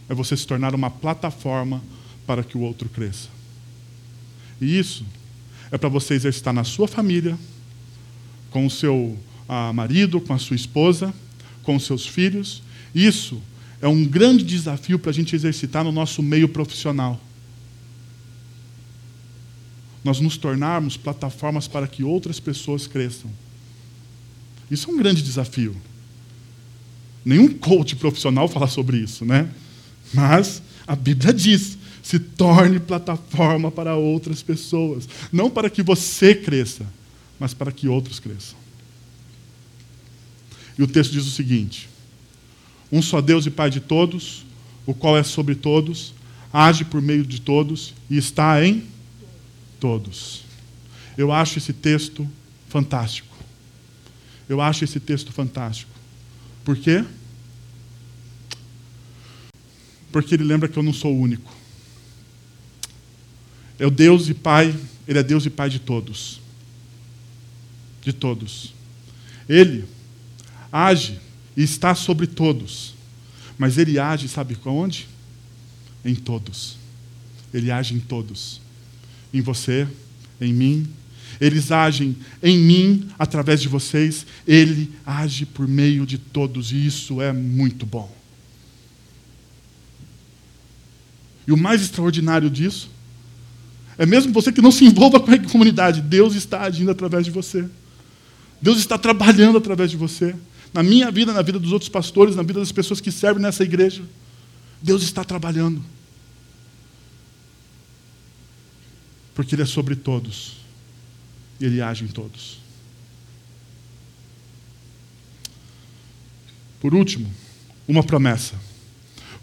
É 0.09 0.13
você 0.13 0.35
se 0.35 0.45
tornar 0.45 0.75
uma 0.75 0.89
plataforma 0.89 1.81
para 2.27 2.43
que 2.43 2.57
o 2.57 2.59
outro 2.59 2.89
cresça. 2.89 3.29
E 4.59 4.77
isso 4.77 5.05
é 5.71 5.77
para 5.77 5.87
você 5.87 6.13
exercitar 6.13 6.53
na 6.53 6.65
sua 6.65 6.89
família, 6.89 7.39
com 8.51 8.65
o 8.65 8.69
seu 8.69 9.17
ah, 9.47 9.71
marido, 9.71 10.19
com 10.19 10.33
a 10.33 10.37
sua 10.37 10.57
esposa, 10.57 11.13
com 11.63 11.77
os 11.77 11.85
seus 11.85 12.05
filhos. 12.05 12.61
Isso 12.93 13.41
é 13.81 13.87
um 13.87 14.03
grande 14.03 14.43
desafio 14.43 14.99
para 14.99 15.11
a 15.11 15.13
gente 15.13 15.37
exercitar 15.37 15.85
no 15.85 15.91
nosso 15.93 16.21
meio 16.21 16.49
profissional 16.49 17.17
nós 20.03 20.19
nos 20.19 20.37
tornarmos 20.37 20.97
plataformas 20.97 21.67
para 21.67 21.87
que 21.87 22.03
outras 22.03 22.39
pessoas 22.39 22.87
cresçam. 22.87 23.31
Isso 24.69 24.89
é 24.89 24.93
um 24.93 24.97
grande 24.97 25.21
desafio. 25.21 25.75
Nenhum 27.23 27.47
coach 27.47 27.95
profissional 27.95 28.47
fala 28.47 28.67
sobre 28.67 28.97
isso, 28.97 29.23
né? 29.23 29.49
Mas 30.13 30.61
a 30.85 30.95
Bíblia 30.95 31.33
diz: 31.33 31.77
se 32.01 32.19
torne 32.19 32.79
plataforma 32.79 33.71
para 33.71 33.95
outras 33.95 34.43
pessoas. 34.43 35.07
Não 35.31 35.49
para 35.49 35.69
que 35.69 35.81
você 35.81 36.35
cresça, 36.35 36.85
mas 37.39 37.53
para 37.53 37.71
que 37.71 37.87
outros 37.87 38.19
cresçam. 38.19 38.57
E 40.77 40.83
o 40.83 40.87
texto 40.87 41.11
diz 41.11 41.25
o 41.25 41.31
seguinte: 41.31 41.89
Um 42.91 43.01
só 43.01 43.21
Deus 43.21 43.45
e 43.45 43.51
Pai 43.51 43.69
de 43.69 43.79
todos, 43.79 44.45
o 44.85 44.93
qual 44.93 45.17
é 45.17 45.23
sobre 45.23 45.55
todos, 45.55 46.13
age 46.51 46.83
por 46.83 47.01
meio 47.01 47.25
de 47.25 47.39
todos 47.39 47.93
e 48.09 48.17
está 48.17 48.63
em 48.65 48.83
todos. 49.83 50.45
Eu 51.17 51.29
acho 51.29 51.57
esse 51.57 51.73
texto 51.73 52.25
fantástico. 52.69 53.35
Eu 54.47 54.61
acho 54.61 54.85
esse 54.85 54.97
texto 54.97 55.33
fantástico. 55.33 55.91
Por 56.63 56.77
quê? 56.77 57.03
Porque 60.09 60.35
ele 60.35 60.45
lembra 60.45 60.69
que 60.69 60.79
eu 60.79 60.83
não 60.83 60.93
sou 60.93 61.13
o 61.13 61.19
único. 61.19 61.53
É 63.77 63.85
o 63.85 63.91
Deus 63.91 64.29
e 64.29 64.33
Pai, 64.33 64.73
Ele 65.05 65.19
é 65.19 65.23
Deus 65.23 65.45
e 65.45 65.49
Pai 65.49 65.69
de 65.69 65.79
todos. 65.79 66.39
De 68.01 68.13
todos. 68.13 68.73
Ele 69.49 69.83
age 70.71 71.19
e 71.57 71.61
está 71.63 71.93
sobre 71.93 72.25
todos. 72.25 72.95
Mas 73.57 73.77
Ele 73.77 73.99
age, 73.99 74.29
sabe 74.29 74.57
onde? 74.65 75.09
Em 76.05 76.15
todos. 76.15 76.77
Ele 77.53 77.69
age 77.69 77.93
em 77.93 77.99
todos 77.99 78.62
em 79.33 79.41
você, 79.41 79.87
em 80.39 80.53
mim. 80.53 80.87
Eles 81.41 81.71
agem 81.71 82.15
em 82.41 82.57
mim, 82.57 83.09
através 83.17 83.61
de 83.61 83.67
vocês. 83.67 84.25
Ele 84.47 84.91
age 85.05 85.45
por 85.45 85.67
meio 85.67 86.05
de 86.05 86.17
todos, 86.17 86.71
e 86.71 86.85
isso 86.85 87.21
é 87.21 87.33
muito 87.33 87.85
bom. 87.85 88.13
E 91.47 91.51
o 91.51 91.57
mais 91.57 91.81
extraordinário 91.81 92.49
disso 92.49 92.89
é 93.97 94.05
mesmo 94.05 94.31
você 94.33 94.51
que 94.51 94.61
não 94.61 94.71
se 94.71 94.85
envolva 94.85 95.19
com 95.19 95.31
a 95.31 95.39
comunidade, 95.39 96.01
Deus 96.01 96.35
está 96.35 96.61
agindo 96.61 96.89
através 96.89 97.25
de 97.25 97.31
você. 97.31 97.65
Deus 98.61 98.79
está 98.79 98.97
trabalhando 98.97 99.57
através 99.57 99.91
de 99.91 99.97
você. 99.97 100.35
Na 100.73 100.81
minha 100.81 101.11
vida, 101.11 101.33
na 101.33 101.41
vida 101.41 101.59
dos 101.59 101.71
outros 101.71 101.89
pastores, 101.89 102.35
na 102.35 102.41
vida 102.41 102.59
das 102.59 102.71
pessoas 102.71 102.99
que 102.99 103.11
servem 103.11 103.43
nessa 103.43 103.63
igreja. 103.63 104.01
Deus 104.81 105.03
está 105.03 105.23
trabalhando. 105.23 105.83
Porque 109.33 109.55
Ele 109.55 109.63
é 109.63 109.65
sobre 109.65 109.95
todos. 109.95 110.57
E 111.59 111.65
Ele 111.65 111.81
age 111.81 112.03
em 112.03 112.07
todos. 112.07 112.59
Por 116.79 116.93
último, 116.93 117.31
uma 117.87 118.03
promessa. 118.03 118.55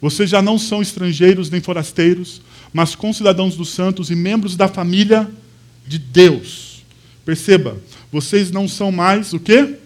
Vocês 0.01 0.30
já 0.30 0.41
não 0.41 0.59
são 0.59 0.80
estrangeiros 0.80 1.51
nem 1.51 1.61
forasteiros, 1.61 2.41
mas 2.72 2.95
concidadãos 2.95 3.57
dos 3.57 3.70
santos 3.70 4.11
e 4.11 4.14
membros 4.14 4.57
da 4.57 4.68
família 4.68 5.30
de 5.86 5.99
Deus. 5.99 6.84
Perceba, 7.24 7.80
vocês 8.11 8.51
não 8.51 8.68
são 8.68 8.91
mais 8.91 9.32
o 9.32 9.41
quê? 9.41 9.76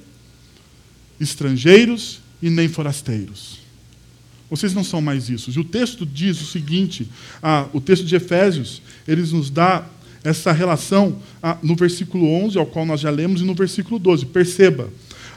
Estrangeiros 1.20 2.20
e 2.42 2.50
nem 2.50 2.68
forasteiros. 2.68 3.63
Vocês 4.54 4.72
não 4.72 4.84
são 4.84 5.00
mais 5.02 5.28
isso. 5.28 5.50
E 5.50 5.58
o 5.58 5.64
texto 5.64 6.06
diz 6.06 6.40
o 6.40 6.46
seguinte: 6.46 7.08
ah, 7.42 7.66
o 7.72 7.80
texto 7.80 8.04
de 8.04 8.14
Efésios, 8.14 8.80
eles 9.06 9.32
nos 9.32 9.50
dá 9.50 9.84
essa 10.22 10.52
relação 10.52 11.18
ah, 11.42 11.58
no 11.60 11.74
versículo 11.74 12.28
11, 12.44 12.56
ao 12.56 12.64
qual 12.64 12.86
nós 12.86 13.00
já 13.00 13.10
lemos, 13.10 13.40
e 13.40 13.44
no 13.44 13.52
versículo 13.52 13.98
12. 13.98 14.26
Perceba, 14.26 14.88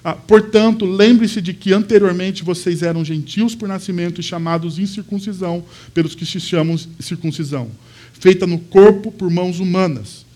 ah, 0.04 0.14
portanto, 0.14 0.86
lembre-se 0.86 1.42
de 1.42 1.52
que 1.52 1.74
anteriormente 1.74 2.44
vocês 2.44 2.84
eram 2.84 3.04
gentios 3.04 3.56
por 3.56 3.68
nascimento 3.68 4.22
e 4.22 4.24
chamados 4.24 4.78
incircuncisão 4.78 5.66
pelos 5.96 6.14
que 6.14 6.24
se 6.24 6.40
chamam 6.40 6.78
circuncisão, 7.00 7.72
feita 8.14 8.46
no 8.46 8.60
corpo 8.60 9.12
por 9.12 9.32
mãos 9.32 9.60
humanas. 9.60 10.27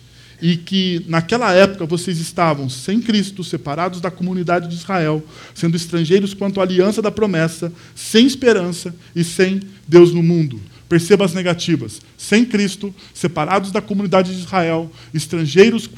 E 0.41 0.57
que 0.57 1.05
naquela 1.07 1.53
época 1.53 1.85
vocês 1.85 2.17
estavam 2.17 2.67
sem 2.67 2.99
Cristo, 2.99 3.43
separados 3.43 4.01
da 4.01 4.09
comunidade 4.09 4.67
de 4.67 4.75
Israel, 4.75 5.23
sendo 5.53 5.75
estrangeiros 5.77 6.33
quanto 6.33 6.59
à 6.59 6.63
aliança 6.63 7.01
da 7.01 7.11
promessa, 7.11 7.71
sem 7.93 8.25
esperança 8.25 8.95
e 9.15 9.23
sem 9.23 9.61
Deus 9.87 10.11
no 10.13 10.23
mundo. 10.23 10.59
Perceba 10.89 11.23
as 11.23 11.33
negativas. 11.33 12.01
Sem 12.17 12.43
Cristo, 12.43 12.93
separados 13.13 13.71
da 13.71 13.81
comunidade 13.81 14.35
de 14.35 14.41
Israel, 14.41 14.91
estrangeiros, 15.13 15.89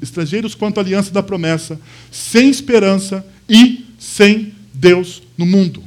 estrangeiros 0.00 0.54
quanto 0.54 0.78
à 0.78 0.82
aliança 0.82 1.10
da 1.10 1.20
promessa, 1.20 1.80
sem 2.12 2.48
esperança 2.48 3.26
e 3.48 3.86
sem 3.98 4.54
Deus 4.72 5.20
no 5.36 5.44
mundo. 5.44 5.82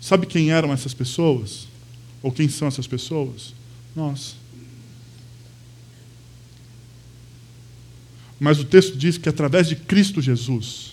Sabe 0.00 0.24
quem 0.24 0.52
eram 0.52 0.72
essas 0.72 0.94
pessoas? 0.94 1.66
Ou 2.22 2.30
quem 2.30 2.48
são 2.48 2.68
essas 2.68 2.86
pessoas? 2.86 3.55
Nós. 3.96 4.36
Mas 8.38 8.60
o 8.60 8.64
texto 8.64 8.96
diz 8.96 9.16
que 9.16 9.28
através 9.28 9.66
de 9.66 9.74
Cristo 9.74 10.20
Jesus, 10.20 10.92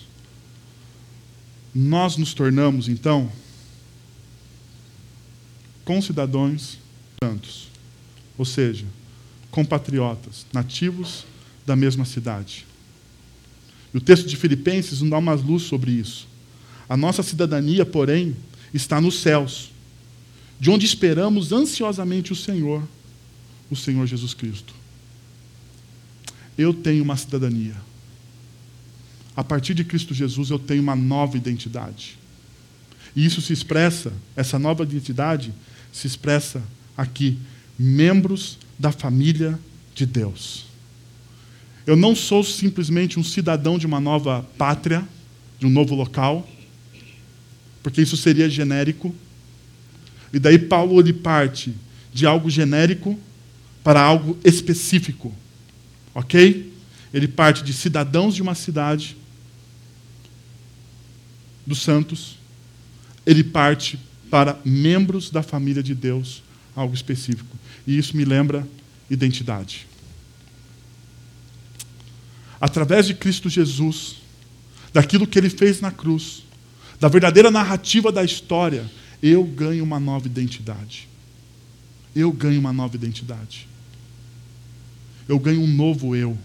nós 1.74 2.16
nos 2.16 2.32
tornamos, 2.32 2.88
então, 2.88 3.30
concidadãos 5.84 6.78
santos, 7.22 7.68
ou 8.38 8.44
seja, 8.44 8.86
compatriotas, 9.50 10.46
nativos 10.52 11.26
da 11.66 11.76
mesma 11.76 12.04
cidade. 12.04 12.66
E 13.92 13.98
o 13.98 14.00
texto 14.00 14.26
de 14.26 14.36
Filipenses 14.36 15.00
nos 15.02 15.10
dá 15.10 15.18
uma 15.18 15.34
luz 15.34 15.64
sobre 15.64 15.92
isso. 15.92 16.26
A 16.88 16.96
nossa 16.96 17.22
cidadania, 17.22 17.84
porém, 17.84 18.34
está 18.72 19.00
nos 19.00 19.20
céus, 19.20 19.70
de 20.58 20.70
onde 20.70 20.86
esperamos 20.86 21.52
ansiosamente 21.52 22.32
o 22.32 22.36
Senhor, 22.36 22.82
o 23.70 23.76
Senhor 23.76 24.06
Jesus 24.06 24.34
Cristo. 24.34 24.74
Eu 26.56 26.72
tenho 26.72 27.02
uma 27.02 27.16
cidadania. 27.16 27.74
A 29.36 29.42
partir 29.42 29.74
de 29.74 29.84
Cristo 29.84 30.14
Jesus, 30.14 30.50
eu 30.50 30.58
tenho 30.58 30.82
uma 30.82 30.94
nova 30.94 31.36
identidade. 31.36 32.16
E 33.16 33.24
isso 33.24 33.40
se 33.40 33.52
expressa, 33.52 34.12
essa 34.36 34.58
nova 34.58 34.84
identidade, 34.84 35.52
se 35.92 36.06
expressa 36.06 36.62
aqui: 36.96 37.38
membros 37.78 38.58
da 38.78 38.92
família 38.92 39.58
de 39.94 40.06
Deus. 40.06 40.66
Eu 41.86 41.96
não 41.96 42.16
sou 42.16 42.42
simplesmente 42.42 43.18
um 43.18 43.24
cidadão 43.24 43.76
de 43.76 43.86
uma 43.86 44.00
nova 44.00 44.42
pátria, 44.56 45.06
de 45.58 45.66
um 45.66 45.70
novo 45.70 45.94
local, 45.94 46.48
porque 47.82 48.00
isso 48.00 48.16
seria 48.16 48.48
genérico. 48.48 49.14
E 50.34 50.38
daí 50.40 50.58
Paulo 50.58 50.98
ele 50.98 51.12
parte 51.12 51.72
de 52.12 52.26
algo 52.26 52.50
genérico 52.50 53.16
para 53.84 54.02
algo 54.02 54.36
específico. 54.44 55.32
OK? 56.12 56.72
Ele 57.12 57.28
parte 57.28 57.62
de 57.62 57.72
cidadãos 57.72 58.34
de 58.34 58.42
uma 58.42 58.56
cidade 58.56 59.16
dos 61.64 61.82
santos. 61.82 62.36
Ele 63.24 63.44
parte 63.44 63.96
para 64.28 64.58
membros 64.64 65.30
da 65.30 65.40
família 65.40 65.84
de 65.84 65.94
Deus, 65.94 66.42
algo 66.74 66.96
específico. 66.96 67.56
E 67.86 67.96
isso 67.96 68.16
me 68.16 68.24
lembra 68.24 68.66
identidade. 69.08 69.86
Através 72.60 73.06
de 73.06 73.14
Cristo 73.14 73.48
Jesus, 73.48 74.16
daquilo 74.92 75.28
que 75.28 75.38
ele 75.38 75.50
fez 75.50 75.80
na 75.80 75.92
cruz, 75.92 76.42
da 76.98 77.06
verdadeira 77.06 77.52
narrativa 77.52 78.10
da 78.10 78.24
história, 78.24 78.84
eu 79.26 79.42
ganho 79.42 79.82
uma 79.82 79.98
nova 79.98 80.26
identidade. 80.26 81.08
Eu 82.14 82.30
ganho 82.30 82.60
uma 82.60 82.72
nova 82.72 82.94
identidade. 82.94 83.66
Eu 85.26 85.38
ganho 85.38 85.62
um 85.62 85.66
novo 85.66 86.14
eu. 86.14 86.36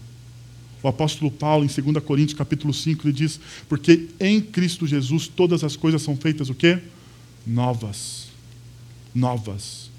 O 0.82 0.88
apóstolo 0.88 1.30
Paulo, 1.30 1.64
em 1.64 1.68
2 1.68 2.02
Coríntios, 2.02 2.38
capítulo 2.38 2.72
5, 2.72 3.06
ele 3.06 3.12
diz: 3.12 3.38
Porque 3.68 4.08
em 4.18 4.40
Cristo 4.40 4.86
Jesus 4.86 5.28
todas 5.28 5.62
as 5.62 5.76
coisas 5.76 6.00
são 6.00 6.16
feitas 6.16 6.48
o 6.48 6.54
quê? 6.54 6.80
novas. 7.46 8.28
Novas. 9.14 9.90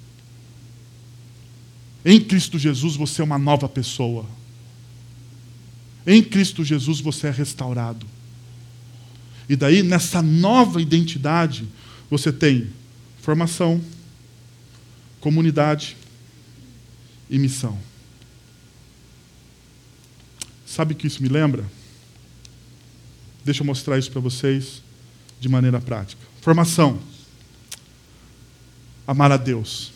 Em 2.03 2.19
Cristo 2.19 2.57
Jesus 2.57 2.95
você 2.95 3.21
é 3.21 3.25
uma 3.25 3.37
nova 3.37 3.69
pessoa. 3.69 4.25
Em 6.05 6.23
Cristo 6.23 6.63
Jesus 6.63 6.99
você 6.99 7.27
é 7.27 7.31
restaurado. 7.31 8.07
E 9.47 9.55
daí, 9.55 9.83
nessa 9.83 10.21
nova 10.21 10.81
identidade, 10.81 11.67
você 12.11 12.31
tem 12.31 12.67
formação, 13.21 13.81
comunidade 15.21 15.95
e 17.29 17.39
missão. 17.39 17.79
Sabe 20.65 20.93
o 20.93 20.95
que 20.97 21.07
isso 21.07 21.23
me 21.23 21.29
lembra? 21.29 21.63
Deixa 23.45 23.61
eu 23.61 23.65
mostrar 23.65 23.97
isso 23.97 24.11
para 24.11 24.19
vocês 24.19 24.83
de 25.39 25.47
maneira 25.47 25.79
prática. 25.79 26.21
Formação 26.41 26.99
amar 29.07 29.31
a 29.31 29.37
Deus. 29.37 29.93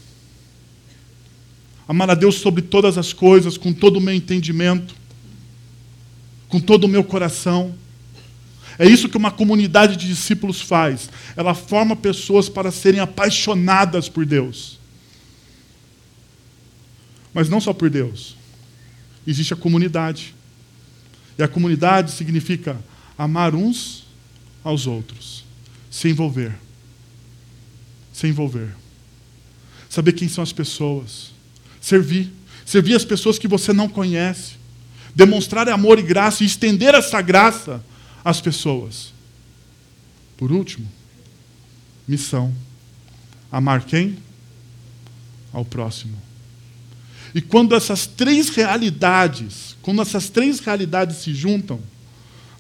Amar 1.88 2.10
a 2.10 2.16
Deus 2.16 2.36
sobre 2.36 2.62
todas 2.62 2.98
as 2.98 3.12
coisas, 3.12 3.58
com 3.58 3.74
todo 3.74 3.98
o 3.98 4.02
meu 4.02 4.14
entendimento, 4.14 4.96
com 6.48 6.62
todo 6.62 6.86
o 6.86 6.88
meu 6.88 7.04
coração. 7.04 7.76
É 8.78 8.86
isso 8.86 9.10
que 9.10 9.18
uma 9.18 9.32
comunidade 9.32 9.96
de 9.96 10.08
discípulos 10.08 10.62
faz. 10.62 11.10
Ela 11.36 11.54
forma 11.54 11.96
pessoas 11.96 12.50
para 12.50 12.72
serem 12.72 13.00
apaixonadas 13.00 14.10
por 14.10 14.26
Deus. 14.26 14.80
Mas 17.34 17.50
não 17.50 17.62
só 17.62 17.74
por 17.74 17.90
Deus. 17.90 18.36
Existe 19.26 19.54
a 19.54 19.58
comunidade. 19.58 20.34
E 21.38 21.44
a 21.44 21.48
comunidade 21.48 22.12
significa 22.12 22.78
amar 23.18 23.56
uns 23.56 24.06
aos 24.64 24.88
outros, 24.88 25.44
se 25.90 26.10
envolver. 26.10 26.54
Se 28.14 28.28
envolver 28.28 28.70
saber 29.96 30.12
quem 30.12 30.28
são 30.28 30.44
as 30.44 30.52
pessoas, 30.52 31.32
servir, 31.80 32.30
servir 32.66 32.96
as 32.96 33.06
pessoas 33.06 33.40
que 33.40 33.48
você 33.48 33.72
não 33.72 33.88
conhece, 33.88 34.56
demonstrar 35.16 35.70
amor 35.70 35.98
e 35.98 36.02
graça 36.02 36.44
e 36.44 36.46
estender 36.46 36.94
essa 36.94 37.22
graça 37.22 37.82
às 38.26 38.42
pessoas. 38.42 39.14
Por 40.36 40.52
último, 40.52 40.92
missão. 42.08 42.54
Amar 43.50 43.86
quem? 43.86 44.18
Ao 45.54 45.64
próximo. 45.64 46.18
E 47.34 47.42
quando 47.42 47.76
essas 47.76 48.06
três 48.06 48.50
realidades, 48.50 49.78
quando 49.82 50.02
essas 50.02 50.30
três 50.30 50.60
realidades 50.60 51.18
se 51.18 51.34
juntam, 51.34 51.80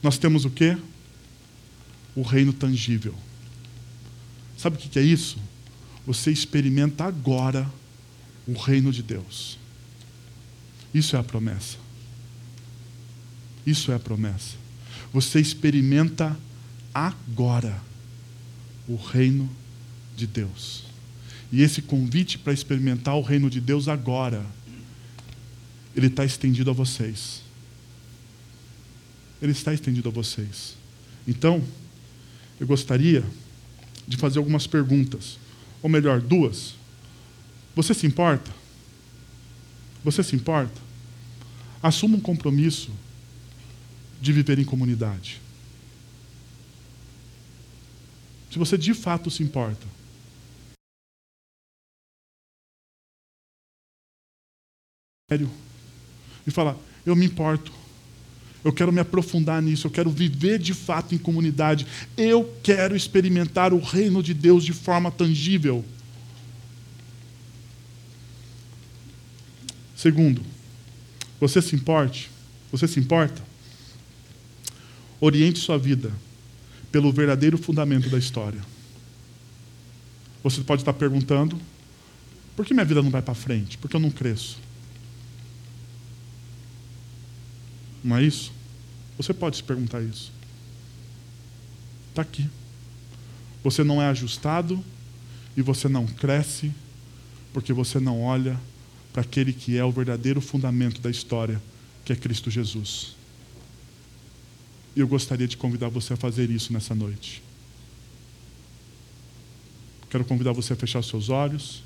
nós 0.01 0.17
temos 0.17 0.45
o 0.45 0.49
quê? 0.49 0.77
O 2.15 2.21
reino 2.21 2.53
tangível. 2.53 3.15
Sabe 4.57 4.77
o 4.77 4.79
que 4.79 4.99
é 4.99 5.01
isso? 5.01 5.37
você 6.05 6.31
experimenta 6.31 7.03
agora 7.03 7.69
o 8.47 8.53
reino 8.53 8.91
de 8.91 9.01
Deus. 9.01 9.57
Isso 10.93 11.15
é 11.15 11.19
a 11.19 11.23
promessa. 11.23 11.77
Isso 13.65 13.91
é 13.91 13.95
a 13.95 13.99
promessa. 13.99 14.55
Você 15.15 15.39
experimenta 15.39 16.37
agora 16.93 17.81
o 18.85 18.97
reino 18.97 19.49
de 20.13 20.27
Deus. 20.27 20.83
E 21.49 21.61
esse 21.61 21.81
convite 21.81 22.37
para 22.37 22.51
experimentar 22.51 23.15
o 23.15 23.21
reino 23.21 23.49
de 23.49 23.61
Deus 23.61 23.87
agora, 23.87 24.45
ele 25.95 26.07
está 26.07 26.25
estendido 26.25 26.69
a 26.69 26.73
vocês. 26.73 27.41
ele 29.41 29.53
está 29.53 29.73
estendido 29.73 30.09
a 30.09 30.11
vocês. 30.11 30.75
Então, 31.25 31.63
eu 32.59 32.67
gostaria 32.67 33.23
de 34.05 34.17
fazer 34.17 34.39
algumas 34.39 34.67
perguntas, 34.67 35.39
ou 35.81 35.89
melhor, 35.89 36.19
duas. 36.19 36.75
Você 37.73 37.93
se 37.93 38.05
importa? 38.05 38.51
Você 40.03 40.21
se 40.21 40.35
importa? 40.35 40.81
Assuma 41.81 42.17
um 42.17 42.19
compromisso 42.19 42.91
de 44.25 44.33
viver 44.33 44.57
em 44.57 44.65
comunidade. 44.65 45.39
Se 48.51 48.57
você 48.57 48.77
de 48.77 48.93
fato 48.93 49.29
se 49.29 49.43
importa. 49.43 49.85
Sério. 55.29 55.49
E 56.45 56.51
falar, 56.51 56.75
eu 57.05 57.15
me 57.15 57.25
importo. 57.25 57.71
Eu 58.63 58.73
quero 58.73 58.91
me 58.91 58.99
aprofundar 58.99 59.61
nisso, 59.61 59.85
eu 59.85 59.91
quero 59.91 60.09
viver 60.09 60.57
de 60.57 60.73
fato 60.73 61.13
em 61.13 61.19
comunidade. 61.19 61.85
Eu 62.17 62.51
quero 62.63 62.95
experimentar 62.95 63.73
o 63.73 63.79
reino 63.79 64.23
de 64.23 64.33
Deus 64.33 64.65
de 64.65 64.73
forma 64.73 65.11
tangível. 65.11 65.85
Segundo, 69.95 70.41
você 71.39 71.61
se 71.61 71.75
importe? 71.75 72.31
Você 72.71 72.87
se 72.87 72.99
importa? 72.99 73.54
Oriente 75.19 75.59
sua 75.59 75.77
vida 75.77 76.11
pelo 76.91 77.11
verdadeiro 77.11 77.57
fundamento 77.57 78.09
da 78.09 78.17
história. 78.17 78.61
Você 80.43 80.61
pode 80.61 80.81
estar 80.81 80.93
perguntando: 80.93 81.59
por 82.55 82.65
que 82.65 82.73
minha 82.73 82.85
vida 82.85 83.01
não 83.01 83.09
vai 83.09 83.21
para 83.21 83.33
frente? 83.33 83.77
Por 83.77 83.89
que 83.89 83.95
eu 83.95 83.99
não 83.99 84.11
cresço? 84.11 84.57
Não 88.03 88.17
é 88.17 88.23
isso? 88.23 88.51
Você 89.17 89.33
pode 89.33 89.57
se 89.57 89.63
perguntar 89.63 90.01
isso. 90.01 90.31
Está 92.09 92.21
aqui. 92.21 92.47
Você 93.63 93.83
não 93.83 94.01
é 94.01 94.07
ajustado 94.07 94.83
e 95.57 95.61
você 95.61 95.89
não 95.89 96.05
cresce 96.05 96.71
porque 97.51 97.73
você 97.73 97.99
não 97.99 98.21
olha 98.21 98.59
para 99.11 99.21
aquele 99.21 99.53
que 99.53 99.77
é 99.77 99.83
o 99.83 99.91
verdadeiro 99.91 100.39
fundamento 100.39 101.01
da 101.01 101.09
história, 101.09 101.61
que 102.03 102.13
é 102.13 102.15
Cristo 102.15 102.51
Jesus. 102.51 103.15
E 104.95 104.99
eu 104.99 105.07
gostaria 105.07 105.47
de 105.47 105.57
convidar 105.57 105.89
você 105.89 106.13
a 106.13 106.17
fazer 106.17 106.49
isso 106.49 106.71
nessa 106.71 106.95
noite. 106.95 107.43
Quero 110.09 110.23
convidar 110.23 110.53
você 110.53 110.73
a 110.73 110.75
fechar 110.75 111.03
seus 111.03 111.29
olhos, 111.29 111.83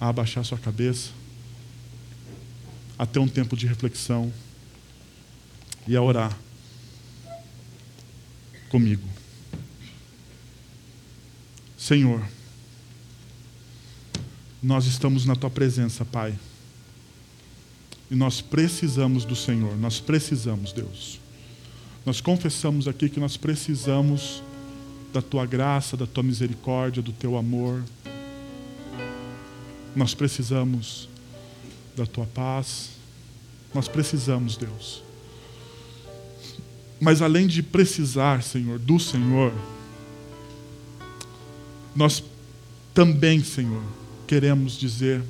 a 0.00 0.08
abaixar 0.08 0.44
sua 0.44 0.58
cabeça, 0.58 1.10
a 2.96 3.04
ter 3.04 3.18
um 3.18 3.28
tempo 3.28 3.56
de 3.56 3.66
reflexão 3.66 4.32
e 5.88 5.96
a 5.96 6.02
orar 6.02 6.38
comigo. 8.68 9.08
Senhor, 11.76 12.24
nós 14.62 14.86
estamos 14.86 15.24
na 15.24 15.34
tua 15.34 15.50
presença, 15.50 16.04
Pai. 16.04 16.38
E 18.10 18.14
nós 18.14 18.40
precisamos 18.40 19.24
do 19.24 19.34
Senhor, 19.36 19.76
nós 19.76 20.00
precisamos, 20.00 20.72
Deus. 20.72 21.19
Nós 22.04 22.20
confessamos 22.20 22.88
aqui 22.88 23.08
que 23.08 23.20
nós 23.20 23.36
precisamos 23.36 24.42
da 25.12 25.20
tua 25.20 25.44
graça, 25.44 25.96
da 25.96 26.06
tua 26.06 26.22
misericórdia, 26.22 27.02
do 27.02 27.12
teu 27.12 27.36
amor. 27.36 27.82
Nós 29.94 30.14
precisamos 30.14 31.08
da 31.96 32.06
tua 32.06 32.26
paz. 32.26 32.90
Nós 33.74 33.86
precisamos, 33.86 34.56
Deus. 34.56 35.02
Mas 37.00 37.22
além 37.22 37.46
de 37.46 37.62
precisar, 37.62 38.42
Senhor, 38.42 38.78
do 38.78 38.98
Senhor, 38.98 39.52
nós 41.94 42.22
também, 42.94 43.42
Senhor, 43.42 43.82
queremos 44.26 44.78
dizer 44.78 45.22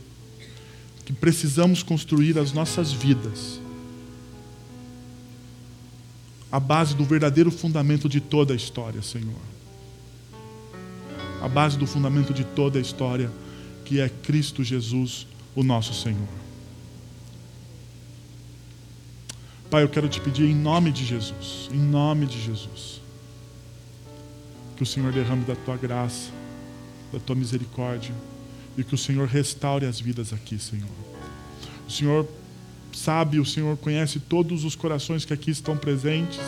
que 1.05 1.13
precisamos 1.13 1.83
construir 1.83 2.39
as 2.39 2.53
nossas 2.53 2.93
vidas 2.93 3.61
a 6.51 6.59
base 6.59 6.95
do 6.95 7.05
verdadeiro 7.05 7.51
fundamento 7.51 8.09
de 8.09 8.21
toda 8.21 8.53
a 8.53 8.57
história, 8.57 9.03
Senhor. 9.03 9.41
A 11.41 11.49
base 11.49 11.79
do 11.79 11.87
fundamento 11.87 12.35
de 12.35 12.45
toda 12.45 12.79
a 12.79 12.83
história, 12.83 13.31
que 13.85 14.01
é 14.01 14.09
Cristo 14.09 14.65
Jesus, 14.65 15.27
o 15.55 15.63
nosso 15.63 15.95
Senhor. 15.95 16.29
Pai, 19.71 19.85
eu 19.85 19.89
quero 19.89 20.09
te 20.09 20.21
pedir 20.21 20.45
em 20.45 20.55
nome 20.55 20.91
de 20.91 21.05
Jesus, 21.05 21.71
em 21.73 21.79
nome 21.79 22.27
de 22.27 22.43
Jesus, 22.43 23.01
que 24.77 24.83
o 24.83 24.87
Senhor 24.87 25.13
derrame 25.13 25.45
da 25.45 25.55
tua 25.55 25.77
graça, 25.77 26.31
da 27.13 27.21
tua 27.21 27.37
misericórdia, 27.37 28.13
e 28.77 28.83
que 28.83 28.95
o 28.95 28.99
Senhor 28.99 29.29
restaure 29.29 29.87
as 29.87 30.01
vidas 30.01 30.33
aqui, 30.33 30.59
Senhor. 30.59 30.89
O 31.87 31.91
Senhor 31.91 32.29
sabe, 32.93 33.39
o 33.41 33.45
Senhor 33.45 33.77
conhece 33.77 34.19
todos 34.19 34.65
os 34.65 34.75
corações 34.75 35.25
que 35.25 35.33
aqui 35.33 35.51
estão 35.51 35.77
presentes, 35.77 36.41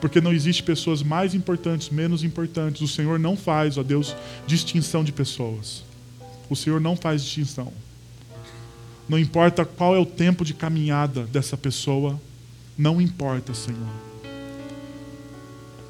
porque 0.00 0.20
não 0.20 0.32
existe 0.32 0.62
pessoas 0.62 1.02
mais 1.02 1.34
importantes, 1.34 1.90
menos 1.90 2.24
importantes. 2.24 2.80
O 2.80 2.88
Senhor 2.88 3.18
não 3.18 3.36
faz, 3.36 3.76
ó 3.76 3.82
Deus, 3.82 4.14
distinção 4.46 5.04
de 5.04 5.12
pessoas. 5.12 5.84
O 6.48 6.56
Senhor 6.56 6.80
não 6.80 6.96
faz 6.96 7.22
distinção. 7.22 7.72
Não 9.08 9.18
importa 9.18 9.64
qual 9.64 9.94
é 9.94 9.98
o 9.98 10.06
tempo 10.06 10.44
de 10.44 10.54
caminhada 10.54 11.24
dessa 11.24 11.56
pessoa, 11.56 12.20
não 12.78 13.00
importa, 13.00 13.52
Senhor. 13.52 13.90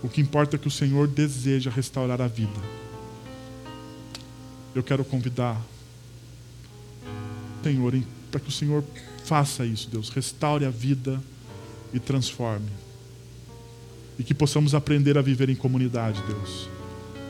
O 0.02 0.08
que 0.08 0.20
importa 0.20 0.56
é 0.56 0.58
que 0.58 0.68
o 0.68 0.70
Senhor 0.70 1.06
deseja 1.06 1.70
restaurar 1.70 2.20
a 2.20 2.26
vida. 2.26 2.58
Eu 4.74 4.82
quero 4.82 5.04
convidar, 5.04 5.60
Senhor, 7.62 7.94
para 8.30 8.40
que 8.40 8.48
o 8.48 8.52
Senhor 8.52 8.82
faça 9.30 9.64
isso, 9.64 9.88
Deus. 9.88 10.08
Restaure 10.08 10.64
a 10.64 10.70
vida 10.70 11.22
e 11.94 12.00
transforme. 12.00 12.68
E 14.18 14.24
que 14.24 14.34
possamos 14.34 14.74
aprender 14.74 15.16
a 15.16 15.22
viver 15.22 15.48
em 15.48 15.54
comunidade, 15.54 16.20
Deus. 16.26 16.68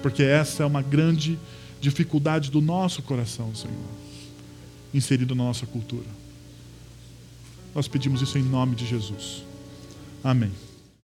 Porque 0.03 0.22
essa 0.22 0.62
é 0.62 0.66
uma 0.66 0.80
grande 0.80 1.38
dificuldade 1.78 2.51
do 2.51 2.62
nosso 2.62 3.03
coração, 3.03 3.55
Senhor, 3.55 3.76
inserido 4.94 5.34
na 5.34 5.44
nossa 5.44 5.66
cultura. 5.66 6.09
Nós 7.74 7.86
pedimos 7.86 8.22
isso 8.22 8.38
em 8.38 8.42
nome 8.42 8.74
de 8.74 8.86
Jesus. 8.86 9.44
Amém. 10.24 10.69